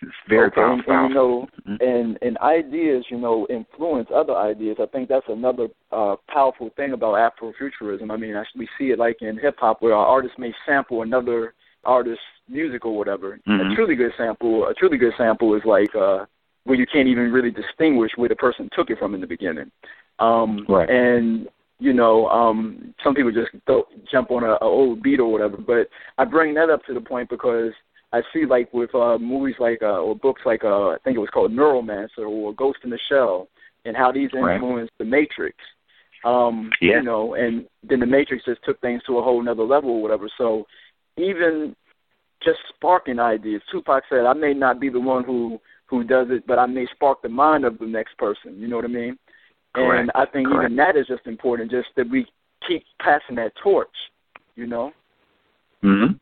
It's 0.02 0.12
very 0.28 0.46
okay, 0.46 0.54
powerful. 0.54 0.92
And, 0.94 1.08
you 1.08 1.14
know, 1.14 1.48
mm-hmm. 1.68 1.84
and 1.86 2.18
and 2.22 2.38
ideas, 2.38 3.04
you 3.10 3.18
know, 3.18 3.46
influence 3.50 4.08
other 4.14 4.34
ideas. 4.34 4.78
I 4.80 4.86
think 4.86 5.08
that's 5.08 5.26
another 5.28 5.68
uh, 5.92 6.16
powerful 6.28 6.70
thing 6.76 6.92
about 6.92 7.14
Afrofuturism. 7.14 8.10
I 8.10 8.16
mean, 8.16 8.34
we 8.56 8.68
see 8.78 8.90
it 8.90 8.98
like 8.98 9.18
in 9.20 9.38
hip 9.38 9.56
hop, 9.58 9.82
where 9.82 9.94
our 9.94 10.06
artist 10.06 10.38
may 10.38 10.54
sample 10.66 11.02
another 11.02 11.54
artist's 11.84 12.22
music 12.48 12.84
or 12.84 12.96
whatever. 12.96 13.38
Mm-hmm. 13.46 13.72
A 13.72 13.74
truly 13.74 13.94
good 13.94 14.12
sample, 14.16 14.66
a 14.66 14.74
truly 14.74 14.96
good 14.96 15.12
sample 15.18 15.54
is 15.54 15.62
like 15.64 15.94
uh, 15.94 16.24
where 16.64 16.78
you 16.78 16.86
can't 16.86 17.08
even 17.08 17.32
really 17.32 17.50
distinguish 17.50 18.12
where 18.16 18.28
the 18.28 18.36
person 18.36 18.68
took 18.74 18.90
it 18.90 18.98
from 18.98 19.14
in 19.14 19.20
the 19.20 19.26
beginning. 19.26 19.70
Um, 20.18 20.64
right. 20.68 20.88
And 20.88 21.48
you 21.78 21.94
know, 21.94 22.28
um, 22.28 22.94
some 23.02 23.14
people 23.14 23.32
just 23.32 23.50
don't 23.66 23.86
jump 24.10 24.30
on 24.30 24.44
a, 24.44 24.52
a 24.52 24.58
old 24.60 25.02
beat 25.02 25.18
or 25.18 25.32
whatever. 25.32 25.56
But 25.56 25.88
I 26.18 26.24
bring 26.24 26.54
that 26.54 26.70
up 26.70 26.84
to 26.84 26.94
the 26.94 27.00
point 27.00 27.30
because 27.30 27.72
I 28.12 28.22
see 28.32 28.44
like 28.44 28.72
with 28.72 28.94
uh, 28.94 29.18
movies 29.18 29.56
like 29.60 29.82
uh, 29.82 30.00
or 30.00 30.16
books 30.16 30.42
like 30.44 30.64
uh, 30.64 30.88
I 30.88 30.96
think 31.04 31.16
it 31.16 31.20
was 31.20 31.30
called 31.32 31.52
Neuromancer 31.52 32.28
or 32.28 32.52
Ghost 32.54 32.78
in 32.82 32.90
the 32.90 32.98
Shell, 33.08 33.48
and 33.84 33.96
how 33.96 34.10
these 34.10 34.30
influenced 34.34 34.64
right. 34.64 34.98
the 34.98 35.04
Matrix. 35.04 35.56
Um, 36.24 36.70
yeah. 36.82 36.96
You 36.96 37.02
know, 37.02 37.34
and 37.34 37.66
then 37.88 38.00
the 38.00 38.06
Matrix 38.06 38.44
just 38.44 38.62
took 38.64 38.80
things 38.80 39.02
to 39.06 39.18
a 39.18 39.22
whole 39.22 39.40
another 39.40 39.62
level 39.62 39.90
or 39.90 40.02
whatever. 40.02 40.28
So 40.36 40.66
even 41.16 41.74
just 42.44 42.58
sparking 42.74 43.18
ideas, 43.18 43.62
Tupac 43.70 44.02
said, 44.08 44.26
"I 44.26 44.32
may 44.32 44.54
not 44.54 44.80
be 44.80 44.88
the 44.88 45.00
one 45.00 45.24
who 45.24 45.60
who 45.86 46.02
does 46.02 46.26
it, 46.30 46.46
but 46.46 46.58
I 46.58 46.66
may 46.66 46.86
spark 46.94 47.22
the 47.22 47.28
mind 47.28 47.64
of 47.64 47.78
the 47.78 47.86
next 47.86 48.18
person." 48.18 48.60
You 48.60 48.66
know 48.66 48.76
what 48.76 48.84
I 48.84 48.88
mean? 48.88 49.18
Correct. 49.72 50.00
And 50.00 50.10
I 50.16 50.26
think 50.30 50.48
Correct. 50.48 50.64
even 50.64 50.76
that 50.76 50.96
is 50.96 51.06
just 51.06 51.26
important, 51.26 51.70
just 51.70 51.88
that 51.96 52.10
we 52.10 52.26
keep 52.66 52.82
passing 53.00 53.36
that 53.36 53.52
torch. 53.62 53.88
You 54.56 54.66
know. 54.66 54.92
Mm-hmm 55.84 56.14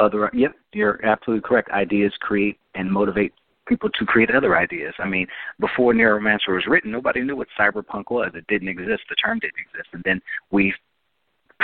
other 0.00 0.30
yep 0.32 0.52
you're 0.72 1.04
absolutely 1.04 1.46
correct. 1.46 1.70
Ideas 1.70 2.12
create 2.20 2.58
and 2.74 2.90
motivate 2.90 3.32
people 3.66 3.90
to 3.90 4.04
create 4.04 4.30
other 4.30 4.56
ideas. 4.56 4.94
I 4.98 5.06
mean 5.06 5.26
before 5.58 5.92
neuromancer 5.92 6.48
was 6.48 6.64
written 6.66 6.90
nobody 6.90 7.20
knew 7.22 7.36
what 7.36 7.48
cyberpunk 7.58 8.10
was. 8.10 8.30
It 8.34 8.46
didn't 8.48 8.68
exist. 8.68 9.02
The 9.08 9.16
term 9.16 9.38
didn't 9.38 9.60
exist. 9.60 9.88
And 9.92 10.02
then 10.04 10.20
we 10.50 10.74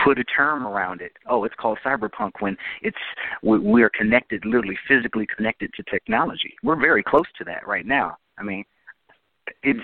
put 0.05 0.19
a 0.19 0.25
term 0.25 0.67
around 0.67 1.01
it. 1.01 1.13
Oh 1.29 1.45
it's 1.45 1.55
called 1.59 1.79
cyberpunk 1.85 2.33
when 2.41 2.57
it's 2.83 2.97
we, 3.43 3.59
we're 3.59 3.91
connected 3.91 4.45
literally 4.45 4.79
physically 4.87 5.27
connected 5.35 5.73
to 5.75 5.83
technology. 5.85 6.55
We're 6.63 6.81
very 6.81 7.03
close 7.03 7.27
to 7.39 7.45
that 7.45 7.67
right 7.67 7.87
now. 7.87 8.19
I 8.39 8.43
mean 8.43 8.65
it's 9.63 9.81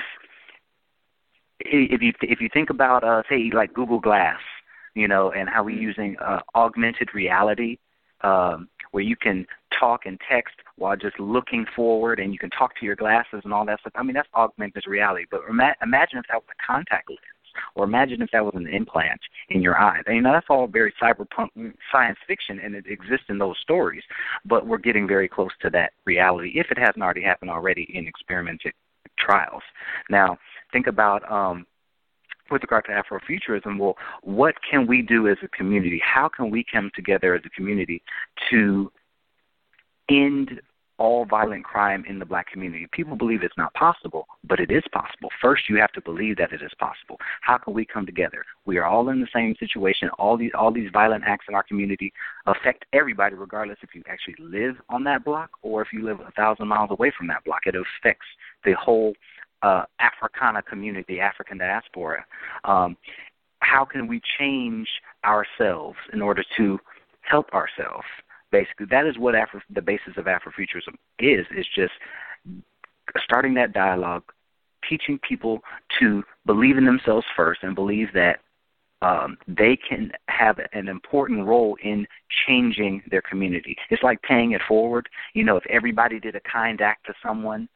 if 1.64 2.02
you 2.02 2.12
if 2.22 2.40
you 2.40 2.48
think 2.52 2.70
about 2.70 3.04
uh 3.04 3.22
say 3.28 3.50
like 3.54 3.72
google 3.72 4.00
glass 4.00 4.40
you 4.94 5.08
know 5.08 5.32
and 5.32 5.48
how 5.48 5.62
we're 5.62 5.78
using 5.78 6.16
uh 6.18 6.40
augmented 6.54 7.08
reality 7.14 7.78
um, 8.22 8.68
where 8.92 9.02
you 9.02 9.16
can 9.16 9.46
talk 9.78 10.06
and 10.06 10.20
text 10.30 10.54
while 10.76 10.96
just 10.96 11.18
looking 11.18 11.66
forward, 11.74 12.20
and 12.20 12.32
you 12.32 12.38
can 12.38 12.50
talk 12.50 12.76
to 12.76 12.86
your 12.86 12.96
glasses 12.96 13.40
and 13.44 13.52
all 13.52 13.64
that 13.66 13.80
stuff. 13.80 13.92
I 13.96 14.02
mean, 14.02 14.14
that's 14.14 14.28
augmented 14.34 14.84
reality. 14.86 15.24
But 15.30 15.42
ima- 15.48 15.76
imagine 15.82 16.18
if 16.18 16.26
that 16.28 16.36
was 16.36 16.48
a 16.50 16.66
contact 16.72 17.08
lens, 17.08 17.20
or 17.74 17.84
imagine 17.84 18.22
if 18.22 18.30
that 18.32 18.44
was 18.44 18.54
an 18.54 18.66
implant 18.66 19.20
in 19.48 19.62
your 19.62 19.78
eye. 19.78 20.00
You 20.08 20.20
know, 20.20 20.32
that's 20.32 20.46
all 20.48 20.66
very 20.66 20.92
cyberpunk 21.02 21.48
science 21.90 22.18
fiction, 22.26 22.60
and 22.62 22.74
it 22.74 22.86
exists 22.86 23.26
in 23.28 23.38
those 23.38 23.56
stories. 23.60 24.02
But 24.44 24.66
we're 24.66 24.78
getting 24.78 25.06
very 25.06 25.28
close 25.28 25.52
to 25.62 25.70
that 25.70 25.92
reality, 26.04 26.52
if 26.54 26.70
it 26.70 26.78
hasn't 26.78 27.02
already 27.02 27.22
happened 27.22 27.50
already 27.50 27.88
in 27.94 28.06
experimented 28.06 28.72
trials. 29.18 29.62
Now, 30.10 30.38
think 30.72 30.86
about 30.86 31.30
um, 31.30 31.66
with 32.50 32.62
regard 32.62 32.84
to 32.86 32.90
Afrofuturism, 32.90 33.78
well, 33.78 33.96
what 34.22 34.54
can 34.68 34.86
we 34.86 35.02
do 35.02 35.28
as 35.28 35.38
a 35.42 35.48
community? 35.48 36.00
How 36.04 36.28
can 36.28 36.50
we 36.50 36.64
come 36.70 36.90
together 36.94 37.34
as 37.34 37.42
a 37.44 37.50
community 37.50 38.02
to 38.50 38.90
end 40.10 40.60
all 40.98 41.24
violent 41.24 41.64
crime 41.64 42.04
in 42.08 42.18
the 42.18 42.24
black 42.24 42.50
community? 42.50 42.86
People 42.92 43.16
believe 43.16 43.42
it's 43.42 43.56
not 43.56 43.72
possible, 43.74 44.26
but 44.44 44.60
it 44.60 44.70
is 44.70 44.82
possible. 44.92 45.30
First, 45.40 45.62
you 45.68 45.76
have 45.78 45.92
to 45.92 46.00
believe 46.00 46.36
that 46.36 46.52
it 46.52 46.62
is 46.62 46.70
possible. 46.78 47.18
How 47.40 47.58
can 47.58 47.72
we 47.72 47.84
come 47.84 48.06
together? 48.06 48.44
We 48.66 48.78
are 48.78 48.84
all 48.84 49.08
in 49.08 49.20
the 49.20 49.26
same 49.34 49.54
situation. 49.58 50.10
All 50.18 50.36
these 50.36 50.52
all 50.56 50.72
these 50.72 50.90
violent 50.92 51.24
acts 51.26 51.46
in 51.48 51.54
our 51.54 51.62
community 51.62 52.12
affect 52.46 52.84
everybody, 52.92 53.34
regardless 53.34 53.78
if 53.82 53.94
you 53.94 54.02
actually 54.08 54.36
live 54.38 54.76
on 54.90 55.04
that 55.04 55.24
block 55.24 55.50
or 55.62 55.82
if 55.82 55.88
you 55.92 56.04
live 56.04 56.20
a 56.20 56.30
thousand 56.32 56.68
miles 56.68 56.90
away 56.90 57.12
from 57.16 57.26
that 57.28 57.44
block. 57.44 57.62
It 57.66 57.74
affects 57.74 58.26
the 58.64 58.74
whole 58.74 59.14
uh, 59.62 59.84
Africana 60.00 60.62
community, 60.62 61.20
African 61.20 61.58
diaspora. 61.58 62.24
Um, 62.64 62.96
how 63.60 63.84
can 63.84 64.06
we 64.08 64.20
change 64.38 64.88
ourselves 65.24 65.98
in 66.12 66.20
order 66.20 66.44
to 66.56 66.78
help 67.20 67.52
ourselves? 67.54 68.06
Basically, 68.50 68.86
that 68.90 69.06
is 69.06 69.18
what 69.18 69.34
Afro, 69.34 69.60
the 69.74 69.80
basis 69.80 70.14
of 70.16 70.26
Afrofuturism 70.26 70.94
is. 71.18 71.46
Is 71.56 71.66
just 71.74 71.92
starting 73.24 73.54
that 73.54 73.72
dialogue, 73.72 74.24
teaching 74.88 75.18
people 75.26 75.60
to 76.00 76.22
believe 76.44 76.76
in 76.76 76.84
themselves 76.84 77.26
first 77.36 77.62
and 77.62 77.74
believe 77.74 78.08
that 78.14 78.40
um, 79.00 79.36
they 79.48 79.76
can 79.76 80.12
have 80.28 80.58
an 80.72 80.88
important 80.88 81.44
role 81.46 81.76
in 81.82 82.06
changing 82.46 83.02
their 83.10 83.22
community. 83.22 83.76
It's 83.90 84.02
like 84.02 84.22
paying 84.22 84.52
it 84.52 84.60
forward. 84.68 85.08
You 85.34 85.44
know, 85.44 85.56
if 85.56 85.66
everybody 85.68 86.20
did 86.20 86.36
a 86.36 86.40
kind 86.40 86.80
act 86.80 87.06
to 87.06 87.14
someone, 87.22 87.68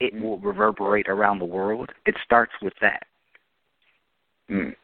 it 0.00 0.14
will 0.20 0.38
reverberate 0.38 1.08
around 1.08 1.38
the 1.38 1.44
world. 1.44 1.90
It 2.04 2.16
starts 2.24 2.52
with 2.62 2.74
that. 2.80 3.02
Mm. 4.50 4.74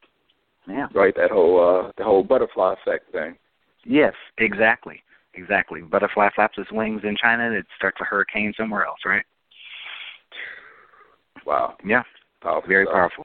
Yeah. 0.69 0.88
Right, 0.95 1.14
that 1.16 1.31
whole 1.31 1.87
uh 1.87 1.92
the 1.97 2.04
whole 2.04 2.23
butterfly 2.23 2.75
effect 2.75 3.11
thing. 3.12 3.37
Yes, 3.85 4.14
exactly. 4.38 5.02
Exactly. 5.35 5.81
Butterfly 5.81 6.28
flaps 6.35 6.59
its 6.59 6.71
wings 6.71 7.02
in 7.04 7.16
China, 7.16 7.47
and 7.47 7.54
it 7.54 7.66
starts 7.76 7.99
a 8.00 8.04
hurricane 8.04 8.52
somewhere 8.57 8.85
else, 8.85 9.00
right? 9.04 9.25
Wow. 11.47 11.76
Yeah. 11.85 12.02
Powerful 12.42 12.69
Very 12.69 12.85
stuff. 12.85 12.95
powerful. 12.95 13.25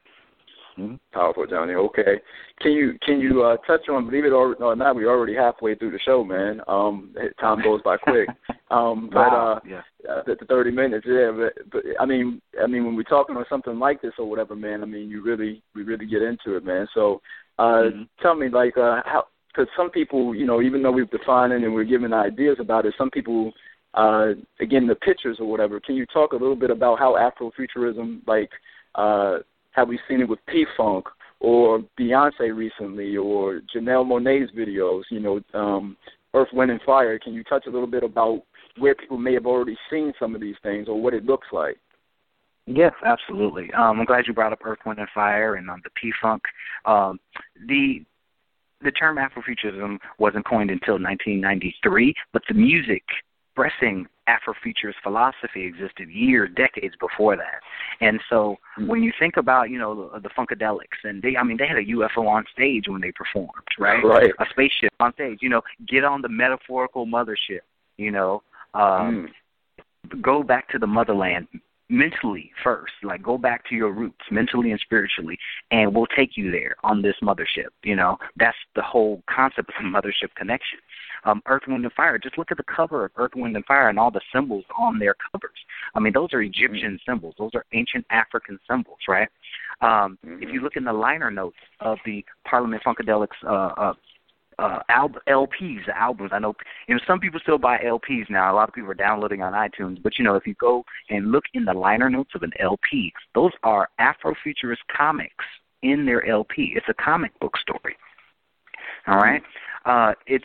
Mm-hmm. 0.77 0.95
Powerful, 1.11 1.45
Ajani. 1.45 1.75
Okay, 1.75 2.21
can 2.61 2.71
you 2.71 2.97
can 3.01 3.19
you 3.19 3.43
uh, 3.43 3.57
touch 3.65 3.89
on 3.89 4.05
believe 4.05 4.25
it 4.25 4.31
or, 4.31 4.53
or 4.55 4.75
not? 4.75 4.95
We're 4.95 5.09
already 5.09 5.35
halfway 5.35 5.73
through 5.73 5.91
the 5.91 5.99
show, 6.05 6.23
man. 6.23 6.61
Um, 6.67 7.15
time 7.39 7.63
goes 7.63 7.81
by 7.83 7.97
quick. 7.97 8.29
Um, 8.69 9.09
but 9.13 9.29
uh, 9.29 9.59
yeah. 9.65 9.79
uh, 10.09 10.23
the, 10.25 10.35
the 10.37 10.45
thirty 10.45 10.71
minutes, 10.71 11.05
yeah. 11.07 11.31
But, 11.31 11.71
but 11.71 11.83
I 12.01 12.05
mean, 12.05 12.41
I 12.61 12.67
mean, 12.67 12.83
when 12.83 12.97
we're 12.97 13.03
talking 13.03 13.37
on 13.37 13.45
something 13.47 13.79
like 13.79 14.01
this 14.01 14.11
or 14.19 14.29
whatever, 14.29 14.57
man. 14.57 14.83
I 14.83 14.85
mean, 14.85 15.09
you 15.09 15.23
really 15.23 15.63
we 15.73 15.83
really 15.83 16.05
get 16.05 16.21
into 16.21 16.57
it, 16.57 16.65
man. 16.65 16.85
So, 16.93 17.21
uh, 17.57 17.61
mm-hmm. 17.61 18.01
tell 18.21 18.35
me, 18.35 18.49
like, 18.49 18.75
uh, 18.75 18.99
how? 19.05 19.27
Because 19.47 19.69
some 19.77 19.89
people, 19.89 20.35
you 20.35 20.45
know, 20.45 20.61
even 20.61 20.83
though 20.83 20.91
we've 20.91 21.09
defined 21.09 21.53
it 21.53 21.63
and 21.63 21.73
we're 21.73 21.85
giving 21.85 22.11
ideas 22.11 22.57
about 22.59 22.85
it, 22.85 22.93
some 22.97 23.09
people 23.09 23.53
uh, 23.93 24.31
again 24.59 24.85
the 24.85 24.95
pictures 24.95 25.37
or 25.39 25.49
whatever. 25.49 25.79
Can 25.79 25.95
you 25.95 26.05
talk 26.07 26.33
a 26.33 26.37
little 26.37 26.55
bit 26.55 26.69
about 26.69 26.99
how 26.99 27.15
Afrofuturism, 27.15 28.19
like, 28.27 28.49
uh, 28.95 29.37
have 29.71 29.87
we 29.87 29.99
seen 30.07 30.21
it 30.21 30.29
with 30.29 30.39
P 30.47 30.65
Funk 30.75 31.05
or 31.39 31.83
Beyonce 31.99 32.55
recently 32.55 33.15
or 33.17 33.61
Janelle 33.75 34.05
Monáe's 34.05 34.51
videos? 34.51 35.03
You 35.09 35.19
know, 35.19 35.39
um, 35.53 35.97
Earth, 36.33 36.49
Wind, 36.53 36.71
and 36.71 36.81
Fire. 36.81 37.17
Can 37.19 37.33
you 37.33 37.43
touch 37.43 37.65
a 37.67 37.71
little 37.71 37.87
bit 37.87 38.03
about 38.03 38.41
where 38.77 38.95
people 38.95 39.17
may 39.17 39.33
have 39.33 39.45
already 39.45 39.77
seen 39.89 40.13
some 40.19 40.35
of 40.35 40.41
these 40.41 40.55
things 40.63 40.87
or 40.87 41.01
what 41.01 41.13
it 41.13 41.25
looks 41.25 41.47
like? 41.51 41.77
Yes, 42.65 42.93
absolutely. 43.05 43.71
Um, 43.73 43.99
I'm 43.99 44.05
glad 44.05 44.25
you 44.27 44.33
brought 44.33 44.51
up 44.51 44.59
Earth, 44.63 44.79
Wind, 44.85 44.99
and 44.99 45.07
Fire 45.15 45.55
and 45.55 45.69
um, 45.69 45.81
the 45.83 45.89
P 46.01 46.11
Funk. 46.21 46.43
Um, 46.85 47.19
the 47.67 48.03
the 48.83 48.91
term 48.91 49.17
Afrofuturism 49.17 49.97
wasn't 50.19 50.45
coined 50.45 50.69
until 50.69 50.95
1993, 50.95 52.13
but 52.31 52.43
the 52.47 52.53
music 52.53 53.01
expressing 53.57 54.05
Afrofuturist 54.27 54.95
philosophy 55.03 55.65
existed 55.65 56.09
years, 56.09 56.49
decades 56.55 56.95
before 56.99 57.35
that. 57.37 57.61
And 58.01 58.19
so 58.29 58.57
mm-hmm. 58.77 58.87
when 58.87 59.03
you 59.03 59.11
think 59.19 59.37
about, 59.37 59.69
you 59.69 59.79
know, 59.79 60.09
the, 60.13 60.19
the 60.21 60.29
Funkadelics, 60.29 61.03
and 61.03 61.21
they, 61.21 61.37
I 61.37 61.43
mean, 61.43 61.57
they 61.57 61.67
had 61.67 61.77
a 61.77 61.85
UFO 61.85 62.27
on 62.27 62.45
stage 62.53 62.85
when 62.87 63.01
they 63.01 63.11
performed, 63.11 63.51
right? 63.79 64.03
Right. 64.03 64.31
A 64.39 64.45
spaceship 64.49 64.93
on 64.99 65.13
stage. 65.13 65.39
You 65.41 65.49
know, 65.49 65.61
get 65.87 66.03
on 66.03 66.21
the 66.21 66.29
metaphorical 66.29 67.05
mothership. 67.05 67.61
You 67.97 68.11
know, 68.11 68.43
um, 68.73 69.29
mm. 70.09 70.21
go 70.21 70.43
back 70.43 70.69
to 70.69 70.79
the 70.79 70.87
motherland 70.87 71.47
mentally 71.89 72.51
first 72.63 72.93
like 73.03 73.21
go 73.23 73.37
back 73.37 73.67
to 73.67 73.75
your 73.75 73.91
roots 73.91 74.19
mentally 74.29 74.71
and 74.71 74.79
spiritually 74.79 75.37
and 75.71 75.95
we'll 75.95 76.07
take 76.07 76.35
you 76.35 76.51
there 76.51 76.75
on 76.83 77.01
this 77.01 77.15
mothership 77.23 77.69
you 77.83 77.95
know 77.95 78.17
that's 78.35 78.57
the 78.75 78.81
whole 78.81 79.23
concept 79.33 79.69
of 79.69 79.75
the 79.79 79.89
mothership 79.97 80.33
connection 80.35 80.79
um, 81.27 81.41
Earth, 81.45 81.63
Wind, 81.67 81.83
and 81.83 81.93
Fire. 81.93 82.17
Just 82.17 82.37
look 82.37 82.51
at 82.51 82.57
the 82.57 82.63
cover 82.63 83.05
of 83.05 83.11
Earth, 83.17 83.31
Wind, 83.35 83.55
and 83.55 83.65
Fire 83.65 83.89
and 83.89 83.99
all 83.99 84.11
the 84.11 84.21
symbols 84.33 84.63
on 84.77 84.99
their 84.99 85.15
covers. 85.31 85.57
I 85.95 85.99
mean, 85.99 86.13
those 86.13 86.29
are 86.33 86.41
Egyptian 86.41 86.93
mm-hmm. 86.93 87.11
symbols. 87.11 87.35
Those 87.37 87.51
are 87.53 87.65
ancient 87.73 88.05
African 88.09 88.59
symbols, 88.69 88.99
right? 89.07 89.27
Um, 89.81 90.17
mm-hmm. 90.25 90.43
If 90.43 90.49
you 90.51 90.61
look 90.61 90.75
in 90.75 90.83
the 90.83 90.93
liner 90.93 91.29
notes 91.29 91.57
of 91.79 91.97
the 92.05 92.23
Parliament 92.45 92.81
Funkadelics 92.85 93.27
uh, 93.43 93.73
uh, 93.77 93.93
uh, 94.59 94.79
al- 94.89 95.11
LPs, 95.27 95.87
albums. 95.89 96.31
I 96.33 96.39
know 96.39 96.55
you 96.87 96.95
know 96.95 97.01
some 97.05 97.19
people 97.19 97.39
still 97.41 97.57
buy 97.57 97.77
LPs 97.77 98.29
now. 98.29 98.51
A 98.51 98.55
lot 98.55 98.69
of 98.69 98.75
people 98.75 98.91
are 98.91 98.95
downloading 98.95 99.41
on 99.41 99.53
iTunes, 99.53 100.01
but 100.01 100.17
you 100.17 100.23
know 100.23 100.35
if 100.35 100.47
you 100.47 100.55
go 100.55 100.83
and 101.09 101.31
look 101.31 101.45
in 101.53 101.65
the 101.65 101.73
liner 101.73 102.09
notes 102.09 102.31
of 102.35 102.43
an 102.43 102.51
LP, 102.59 103.13
those 103.35 103.51
are 103.63 103.89
Afrofuturist 103.99 104.77
comics 104.95 105.45
in 105.83 106.05
their 106.05 106.25
LP. 106.27 106.73
It's 106.75 106.87
a 106.89 106.93
comic 106.93 107.37
book 107.39 107.57
story. 107.57 107.95
All 109.07 109.17
right, 109.17 109.41
uh, 109.85 110.13
it's 110.25 110.43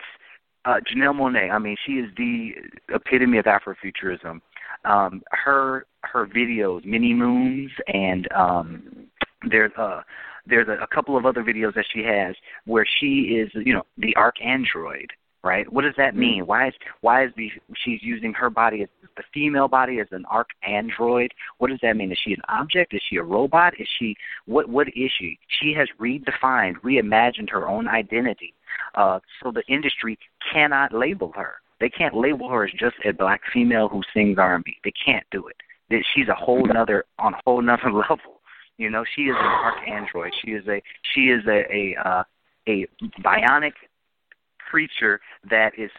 uh, 0.65 0.77
Janelle 0.89 1.15
Monáe, 1.15 1.51
I 1.51 1.59
mean, 1.59 1.77
she 1.85 1.93
is 1.93 2.11
the 2.17 2.53
epitome 2.95 3.39
of 3.39 3.47
Afrofuturism. 3.47 4.41
Um, 4.85 5.23
her 5.31 5.87
her 6.03 6.27
videos, 6.27 6.85
Many 6.85 7.15
Moons, 7.15 7.71
and 7.89 8.31
um, 8.33 9.07
there's 9.49 9.73
uh, 9.77 10.03
there's 10.47 10.69
a, 10.69 10.83
a 10.83 10.87
couple 10.87 11.17
of 11.17 11.27
other 11.27 11.43
videos 11.43 11.75
that 11.75 11.87
she 11.93 12.03
has 12.03 12.35
where 12.65 12.87
she 13.01 13.41
is, 13.41 13.51
you 13.55 13.73
know, 13.75 13.83
the 13.99 14.15
ArchAndroid, 14.17 15.07
right? 15.45 15.71
What 15.73 15.83
does 15.83 15.95
that 15.97 16.17
mean? 16.17 16.47
Why 16.47 16.69
is 16.69 16.75
why 17.01 17.25
is 17.25 17.31
the 17.37 17.51
she's 17.85 18.03
using 18.03 18.33
her 18.35 18.51
body 18.51 18.83
as 18.83 18.89
the 19.17 19.23
female 19.35 19.69
body 19.69 20.01
as 20.01 20.09
an 20.11 20.25
arc 20.31 20.49
android? 20.63 21.33
What 21.59 21.71
does 21.71 21.81
that 21.83 21.97
mean? 21.97 22.13
Is 22.13 22.19
she 22.25 22.33
an 22.33 22.43
object? 22.49 22.95
Is 22.95 23.03
she 23.09 23.17
a 23.17 23.23
robot? 23.23 23.75
Is 23.81 23.89
she 23.99 24.17
what 24.47 24.69
what 24.69 24.89
is 24.89 25.11
she? 25.19 25.39
She 25.61 25.75
has 25.75 25.89
redefined, 26.01 26.77
reimagined 26.83 27.51
her 27.51 27.69
own 27.69 27.89
identity 27.89 28.55
uh, 28.95 29.21
so 29.43 29.51
the 29.51 29.63
industry 29.69 30.19
cannot 30.53 30.93
label 30.93 31.33
her. 31.35 31.55
They 31.81 31.89
can't 31.89 32.15
label 32.15 32.49
her 32.51 32.65
as 32.65 32.71
just 32.73 32.97
a 33.05 33.13
black 33.13 33.41
female 33.53 33.89
who 33.89 34.03
sings 34.15 34.39
R&B. 34.39 34.77
They 34.85 34.93
can't 35.05 35.27
do 35.31 35.49
it. 35.49 35.57
She's 36.15 36.29
a 36.29 36.35
whole 36.35 36.65
nother 36.65 37.05
on 37.19 37.35
a 37.35 37.41
whole 37.45 37.61
nother 37.61 37.93
level. 37.93 38.32
You 38.79 38.91
know, 38.91 39.05
she 39.15 39.23
is 39.23 39.37
an 39.39 39.45
ArchAndroid. 39.45 40.31
She 40.45 40.53
is 40.53 40.67
a 40.67 40.83
she 41.15 41.29
is 41.29 41.45
a 41.47 41.65
a 41.73 41.97
uh, 42.05 42.25
a 42.69 42.87
bionic 43.25 43.73
creature 44.59 45.21
that 45.51 45.73
is 45.79 45.91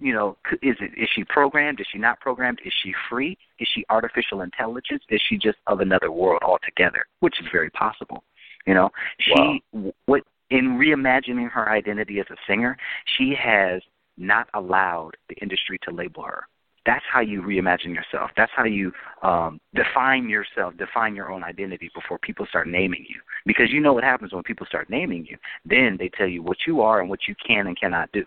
you 0.00 0.12
know 0.12 0.36
is 0.62 0.76
it 0.80 0.90
is 0.96 1.08
she 1.14 1.24
programmed 1.24 1.80
is 1.80 1.86
she 1.90 1.98
not 1.98 2.20
programmed 2.20 2.58
is 2.64 2.72
she 2.82 2.92
free 3.08 3.36
is 3.58 3.68
she 3.74 3.84
artificial 3.88 4.42
intelligence 4.42 5.02
is 5.08 5.20
she 5.28 5.38
just 5.38 5.56
of 5.66 5.80
another 5.80 6.10
world 6.12 6.42
altogether 6.42 7.06
which 7.20 7.40
is 7.40 7.46
very 7.50 7.70
possible 7.70 8.22
you 8.66 8.74
know 8.74 8.90
she 9.20 9.62
wow. 9.72 9.92
what 10.06 10.22
in 10.50 10.78
reimagining 10.78 11.50
her 11.50 11.68
identity 11.68 12.20
as 12.20 12.26
a 12.30 12.36
singer, 12.46 12.76
she 13.16 13.34
has 13.38 13.82
not 14.16 14.48
allowed 14.54 15.12
the 15.28 15.36
industry 15.36 15.78
to 15.82 15.90
label 15.90 16.22
her. 16.22 16.46
That's 16.88 17.04
how 17.12 17.20
you 17.20 17.42
reimagine 17.42 17.94
yourself. 17.94 18.30
That's 18.34 18.50
how 18.56 18.64
you 18.64 18.92
um, 19.22 19.60
define 19.74 20.26
yourself, 20.26 20.74
define 20.78 21.14
your 21.14 21.30
own 21.30 21.44
identity 21.44 21.90
before 21.94 22.18
people 22.18 22.46
start 22.46 22.66
naming 22.66 23.04
you. 23.06 23.20
Because 23.44 23.66
you 23.70 23.78
know 23.78 23.92
what 23.92 24.04
happens 24.04 24.32
when 24.32 24.42
people 24.42 24.64
start 24.64 24.88
naming 24.88 25.26
you. 25.28 25.36
Then 25.66 25.98
they 25.98 26.08
tell 26.08 26.26
you 26.26 26.42
what 26.42 26.56
you 26.66 26.80
are 26.80 27.00
and 27.00 27.10
what 27.10 27.28
you 27.28 27.34
can 27.46 27.66
and 27.66 27.78
cannot 27.78 28.10
do. 28.12 28.24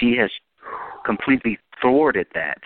She 0.00 0.16
has 0.16 0.30
completely 1.04 1.58
thwarted 1.82 2.26
that 2.32 2.56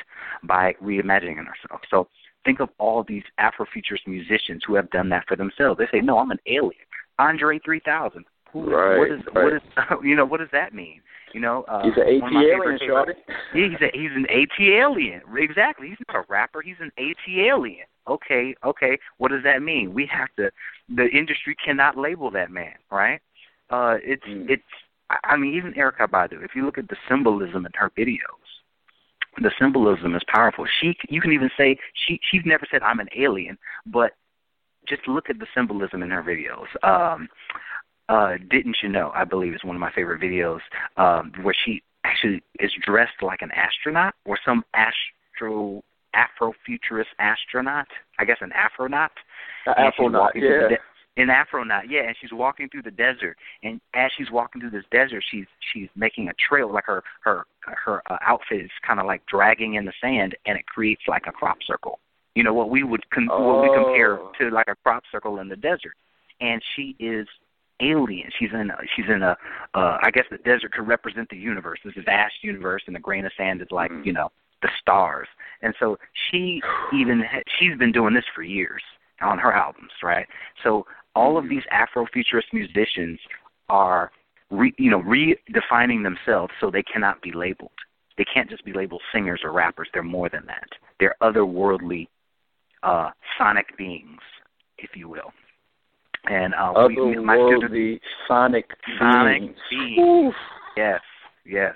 by 0.44 0.74
reimagining 0.80 1.38
herself. 1.38 1.80
So 1.90 2.06
think 2.44 2.60
of 2.60 2.68
all 2.78 3.02
these 3.02 3.24
Afrofuturist 3.40 4.06
musicians 4.06 4.62
who 4.64 4.76
have 4.76 4.88
done 4.90 5.08
that 5.08 5.24
for 5.26 5.34
themselves. 5.34 5.78
They 5.78 5.88
say, 5.90 6.00
"No, 6.00 6.18
I'm 6.18 6.30
an 6.30 6.38
alien." 6.46 6.86
Andre 7.18 7.58
3000. 7.58 8.24
Who, 8.52 8.72
right, 8.72 8.98
what 8.98 9.10
is 9.10 9.20
right. 9.34 9.44
what 9.44 9.52
is 9.52 9.62
you 10.04 10.14
know 10.14 10.24
what 10.24 10.38
does 10.38 10.52
that 10.52 10.72
mean? 10.72 11.00
You 11.32 11.40
know, 11.40 11.64
uh, 11.68 11.82
he's 11.82 11.94
an 11.96 12.02
AT 12.02 12.32
alien, 12.32 12.78
Shorty. 12.86 13.12
Yeah, 13.28 13.34
he's 13.68 13.80
a, 13.80 13.90
he's 13.92 14.10
an 14.14 14.26
AT 14.30 14.60
alien. 14.60 15.20
Exactly. 15.36 15.88
He's 15.88 15.98
not 16.08 16.16
a 16.16 16.24
rapper. 16.28 16.62
He's 16.62 16.76
an 16.80 16.90
AT 16.98 17.16
alien. 17.28 17.86
Okay, 18.08 18.54
okay. 18.64 18.98
What 19.18 19.30
does 19.30 19.42
that 19.44 19.62
mean? 19.62 19.92
We 19.92 20.06
have 20.06 20.28
to. 20.36 20.50
The 20.94 21.06
industry 21.08 21.54
cannot 21.62 21.96
label 21.96 22.30
that 22.30 22.50
man, 22.50 22.74
right? 22.90 23.20
Uh, 23.70 23.96
it's 24.02 24.24
mm. 24.24 24.48
it's. 24.48 24.62
I 25.24 25.36
mean, 25.36 25.54
even 25.54 25.72
Erykah 25.72 26.08
Badu. 26.08 26.44
If 26.44 26.50
you 26.54 26.64
look 26.64 26.78
at 26.78 26.88
the 26.88 26.96
symbolism 27.08 27.64
in 27.64 27.72
her 27.74 27.90
videos, 27.96 28.48
the 29.40 29.50
symbolism 29.58 30.14
is 30.14 30.22
powerful. 30.28 30.66
She, 30.80 30.94
you 31.08 31.20
can 31.20 31.32
even 31.32 31.50
say 31.56 31.76
she 32.06 32.20
she's 32.30 32.42
never 32.44 32.66
said 32.70 32.82
I'm 32.82 33.00
an 33.00 33.08
alien, 33.16 33.58
but 33.86 34.12
just 34.86 35.06
look 35.06 35.30
at 35.30 35.38
the 35.38 35.46
symbolism 35.54 36.02
in 36.02 36.10
her 36.10 36.22
videos. 36.22 36.66
Um, 36.82 37.28
uh, 38.08 38.36
Didn't 38.50 38.76
You 38.82 38.88
Know, 38.88 39.12
I 39.14 39.24
believe 39.24 39.54
is 39.54 39.64
one 39.64 39.76
of 39.76 39.80
my 39.80 39.92
favorite 39.92 40.20
videos, 40.20 40.60
um, 40.96 41.32
where 41.42 41.54
she 41.64 41.82
actually 42.04 42.42
is 42.60 42.72
dressed 42.80 43.22
like 43.22 43.42
an 43.42 43.50
astronaut 43.52 44.14
or 44.24 44.38
some 44.44 44.64
astro 44.74 45.82
Afrofuturist 46.14 47.12
astronaut. 47.18 47.86
I 48.18 48.24
guess 48.24 48.38
an 48.40 48.50
Afronaut. 48.50 49.10
Uh, 49.66 49.74
Afronaut, 49.74 50.30
yeah. 50.34 50.68
De- 50.68 50.78
an 51.22 51.28
Afronaut, 51.28 51.82
yeah, 51.88 52.02
and 52.06 52.16
she's 52.20 52.32
walking 52.32 52.68
through 52.68 52.82
the 52.82 52.92
desert, 52.92 53.36
and 53.64 53.80
as 53.94 54.10
she's 54.16 54.30
walking 54.30 54.60
through 54.60 54.70
this 54.70 54.84
desert, 54.92 55.24
she's 55.28 55.46
she's 55.72 55.88
making 55.96 56.28
a 56.28 56.32
trail, 56.34 56.72
like 56.72 56.84
her 56.84 57.02
her 57.22 57.44
her 57.60 58.02
uh, 58.08 58.18
outfit 58.20 58.62
is 58.62 58.70
kind 58.86 59.00
of 59.00 59.06
like 59.06 59.26
dragging 59.26 59.74
in 59.74 59.84
the 59.84 59.92
sand, 60.00 60.36
and 60.46 60.56
it 60.56 60.64
creates 60.66 61.02
like 61.08 61.24
a 61.26 61.32
crop 61.32 61.58
circle. 61.66 61.98
You 62.36 62.44
know 62.44 62.54
what 62.54 62.70
we 62.70 62.84
would 62.84 63.08
con- 63.10 63.28
oh. 63.30 63.42
what 63.42 63.62
we 63.62 63.76
compare 63.76 64.18
to 64.38 64.54
like 64.54 64.68
a 64.68 64.76
crop 64.76 65.02
circle 65.10 65.40
in 65.40 65.48
the 65.48 65.56
desert, 65.56 65.96
and 66.40 66.62
she 66.76 66.94
is 67.00 67.26
alien. 67.80 68.30
She's 68.38 68.52
in 68.52 68.70
a, 68.70 68.76
she's 68.94 69.06
in 69.08 69.22
a 69.22 69.36
uh 69.74 69.98
I 70.02 70.10
guess 70.12 70.24
the 70.30 70.38
desert 70.38 70.72
could 70.72 70.86
represent 70.86 71.28
the 71.28 71.36
universe. 71.36 71.78
This 71.84 71.94
vast 72.04 72.34
universe 72.42 72.82
and 72.86 72.94
the 72.94 73.00
grain 73.00 73.24
of 73.24 73.32
sand 73.36 73.62
is 73.62 73.68
like, 73.70 73.90
mm. 73.90 74.04
you 74.04 74.12
know, 74.12 74.30
the 74.62 74.68
stars. 74.80 75.28
And 75.62 75.74
so 75.78 75.98
she 76.30 76.62
even 76.92 77.20
ha- 77.20 77.42
she's 77.58 77.76
been 77.78 77.92
doing 77.92 78.14
this 78.14 78.24
for 78.34 78.42
years 78.42 78.82
on 79.20 79.38
her 79.38 79.52
albums, 79.52 79.92
right? 80.02 80.26
So 80.62 80.86
all 81.14 81.36
of 81.36 81.44
mm-hmm. 81.44 81.54
these 81.54 81.64
Afrofuturist 81.72 82.52
musicians 82.52 83.18
are 83.68 84.10
re, 84.50 84.72
you 84.78 84.90
know 84.90 85.02
redefining 85.02 86.02
themselves 86.02 86.52
so 86.60 86.70
they 86.70 86.82
cannot 86.82 87.20
be 87.22 87.32
labeled. 87.32 87.70
They 88.16 88.24
can't 88.24 88.50
just 88.50 88.64
be 88.64 88.72
labeled 88.72 89.02
singers 89.12 89.40
or 89.44 89.52
rappers. 89.52 89.88
They're 89.92 90.02
more 90.02 90.28
than 90.28 90.44
that. 90.46 90.68
They're 90.98 91.14
otherworldly 91.22 92.08
uh, 92.82 93.10
sonic 93.38 93.76
beings, 93.76 94.20
if 94.78 94.90
you 94.96 95.08
will. 95.08 95.32
And 96.26 96.54
uh, 96.54 96.88
we, 96.88 97.16
my 97.16 97.36
students, 97.36 97.72
the 97.72 97.98
sonic 98.26 98.66
sonic 98.98 99.40
beings. 99.40 99.56
beings. 99.70 100.34
Yes, 100.76 101.00
yes. 101.46 101.74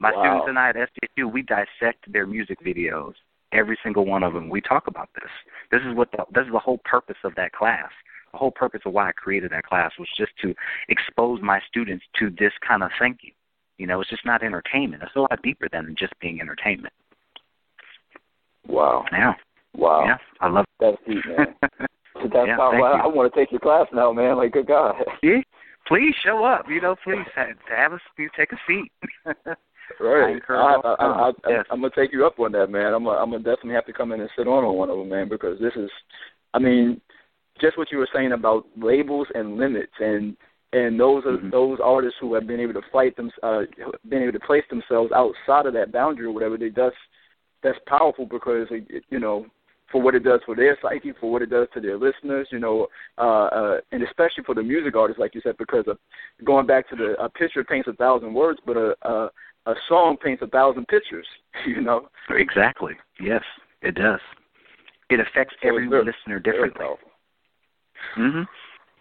My 0.00 0.10
wow. 0.12 0.22
students 0.22 0.46
and 0.48 0.58
I 0.58 0.70
at 0.70 0.76
SDSU, 0.76 1.32
we 1.32 1.42
dissect 1.42 2.12
their 2.12 2.26
music 2.26 2.58
videos, 2.64 3.12
every 3.52 3.78
single 3.84 4.04
one 4.04 4.22
of 4.22 4.32
them. 4.32 4.48
We 4.48 4.60
talk 4.60 4.88
about 4.88 5.08
this. 5.14 5.30
This 5.70 5.80
is 5.88 5.96
what 5.96 6.10
the, 6.12 6.24
this 6.34 6.46
is 6.46 6.52
the 6.52 6.58
whole 6.58 6.80
purpose 6.84 7.16
of 7.22 7.34
that 7.36 7.52
class 7.52 7.90
The 8.32 8.38
whole 8.38 8.50
purpose 8.50 8.80
of 8.84 8.92
why 8.92 9.10
I 9.10 9.12
created 9.12 9.52
that 9.52 9.64
class 9.64 9.92
was 9.98 10.08
just 10.18 10.32
to 10.42 10.54
expose 10.88 11.40
my 11.40 11.60
students 11.68 12.04
to 12.18 12.30
this 12.30 12.52
kind 12.66 12.82
of 12.82 12.90
thinking. 12.98 13.32
You 13.78 13.86
know, 13.86 14.00
it's 14.00 14.10
just 14.10 14.26
not 14.26 14.42
entertainment. 14.42 15.02
It's 15.02 15.16
a 15.16 15.20
lot 15.20 15.38
deeper 15.42 15.68
than 15.70 15.94
just 15.98 16.12
being 16.20 16.40
entertainment. 16.40 16.92
Wow. 18.66 19.04
Yeah. 19.12 19.34
Wow. 19.74 20.04
Yeah. 20.04 20.18
I 20.40 20.48
love 20.48 20.64
That's 20.80 20.96
deep, 21.06 21.24
man. 21.26 21.54
That's 22.22 22.46
Yeah, 22.46 22.56
how 22.56 22.70
I. 22.72 23.00
I 23.04 23.06
want 23.06 23.32
to 23.32 23.38
take 23.38 23.50
your 23.50 23.60
class 23.60 23.86
now, 23.92 24.12
man. 24.12 24.36
Like, 24.36 24.52
good 24.52 24.66
God. 24.66 24.94
Yeah. 25.22 25.40
Please 25.88 26.14
show 26.14 26.44
up. 26.44 26.66
You 26.70 26.80
know, 26.80 26.94
please 27.02 27.26
have, 27.34 27.56
have 27.68 27.92
a 27.92 27.98
you 28.16 28.30
take 28.36 28.52
a 28.52 28.56
seat. 28.66 28.90
Right. 30.00 30.40
I, 30.48 30.52
I, 30.52 30.76
I, 30.80 30.94
I, 31.06 31.28
I, 31.28 31.32
yes. 31.48 31.66
I'm 31.70 31.80
gonna 31.80 31.92
take 31.94 32.12
you 32.12 32.24
up 32.24 32.38
on 32.40 32.52
that, 32.52 32.70
man. 32.70 32.94
I'm 32.94 33.04
gonna, 33.04 33.18
I'm 33.18 33.30
gonna 33.30 33.42
definitely 33.42 33.74
have 33.74 33.84
to 33.86 33.92
come 33.92 34.12
in 34.12 34.20
and 34.20 34.30
sit 34.36 34.46
on 34.48 34.64
on 34.64 34.74
one 34.76 34.88
of 34.90 34.96
them, 34.96 35.08
man, 35.08 35.28
because 35.28 35.58
this 35.60 35.74
is, 35.76 35.90
I 36.54 36.58
mean, 36.58 37.00
just 37.60 37.76
what 37.76 37.90
you 37.92 37.98
were 37.98 38.08
saying 38.14 38.32
about 38.32 38.64
labels 38.76 39.26
and 39.34 39.56
limits, 39.58 39.92
and 40.00 40.36
and 40.72 40.98
those 40.98 41.24
are 41.26 41.36
Mhm. 41.36 41.50
those 41.50 41.78
artists 41.82 42.18
who 42.20 42.32
have 42.34 42.46
been 42.46 42.60
able 42.60 42.72
to 42.74 42.88
fight 42.90 43.16
them, 43.16 43.30
uh, 43.42 43.62
been 44.08 44.22
able 44.22 44.32
to 44.32 44.40
place 44.40 44.64
themselves 44.70 45.12
outside 45.12 45.66
of 45.66 45.74
that 45.74 45.92
boundary 45.92 46.26
or 46.26 46.32
whatever. 46.32 46.56
They 46.56 46.70
that's 46.70 46.96
that's 47.62 47.78
powerful 47.86 48.24
because 48.24 48.68
it, 48.70 48.86
it- 48.88 49.04
you 49.10 49.18
know 49.18 49.46
for 49.92 50.00
what 50.02 50.14
it 50.14 50.24
does 50.24 50.40
for 50.46 50.56
their 50.56 50.76
psyche, 50.82 51.12
for 51.20 51.30
what 51.30 51.42
it 51.42 51.50
does 51.50 51.68
to 51.74 51.80
their 51.80 51.96
listeners, 51.98 52.48
you 52.50 52.58
know, 52.58 52.86
uh, 53.18 53.44
uh, 53.46 53.80
and 53.92 54.02
especially 54.02 54.42
for 54.44 54.54
the 54.54 54.62
music 54.62 54.96
artists, 54.96 55.20
like 55.20 55.34
you 55.34 55.40
said, 55.42 55.56
because 55.58 55.84
of 55.86 55.98
going 56.44 56.66
back 56.66 56.88
to 56.88 56.96
the 56.96 57.14
a 57.22 57.28
picture 57.28 57.62
paints 57.62 57.88
a 57.88 57.92
thousand 57.92 58.32
words, 58.34 58.58
but 58.66 58.76
a 58.76 58.94
a, 59.02 59.30
a 59.66 59.74
song 59.88 60.16
paints 60.16 60.42
a 60.42 60.46
thousand 60.48 60.88
pictures, 60.88 61.26
you 61.66 61.80
know. 61.82 62.08
Exactly. 62.30 62.94
Yes, 63.20 63.42
it 63.82 63.94
does. 63.94 64.20
It 65.10 65.20
affects 65.20 65.54
So 65.62 65.68
every 65.68 65.86
very- 65.88 66.04
listener 66.06 66.40
differently. 66.40 66.86
Mhm. 68.16 68.46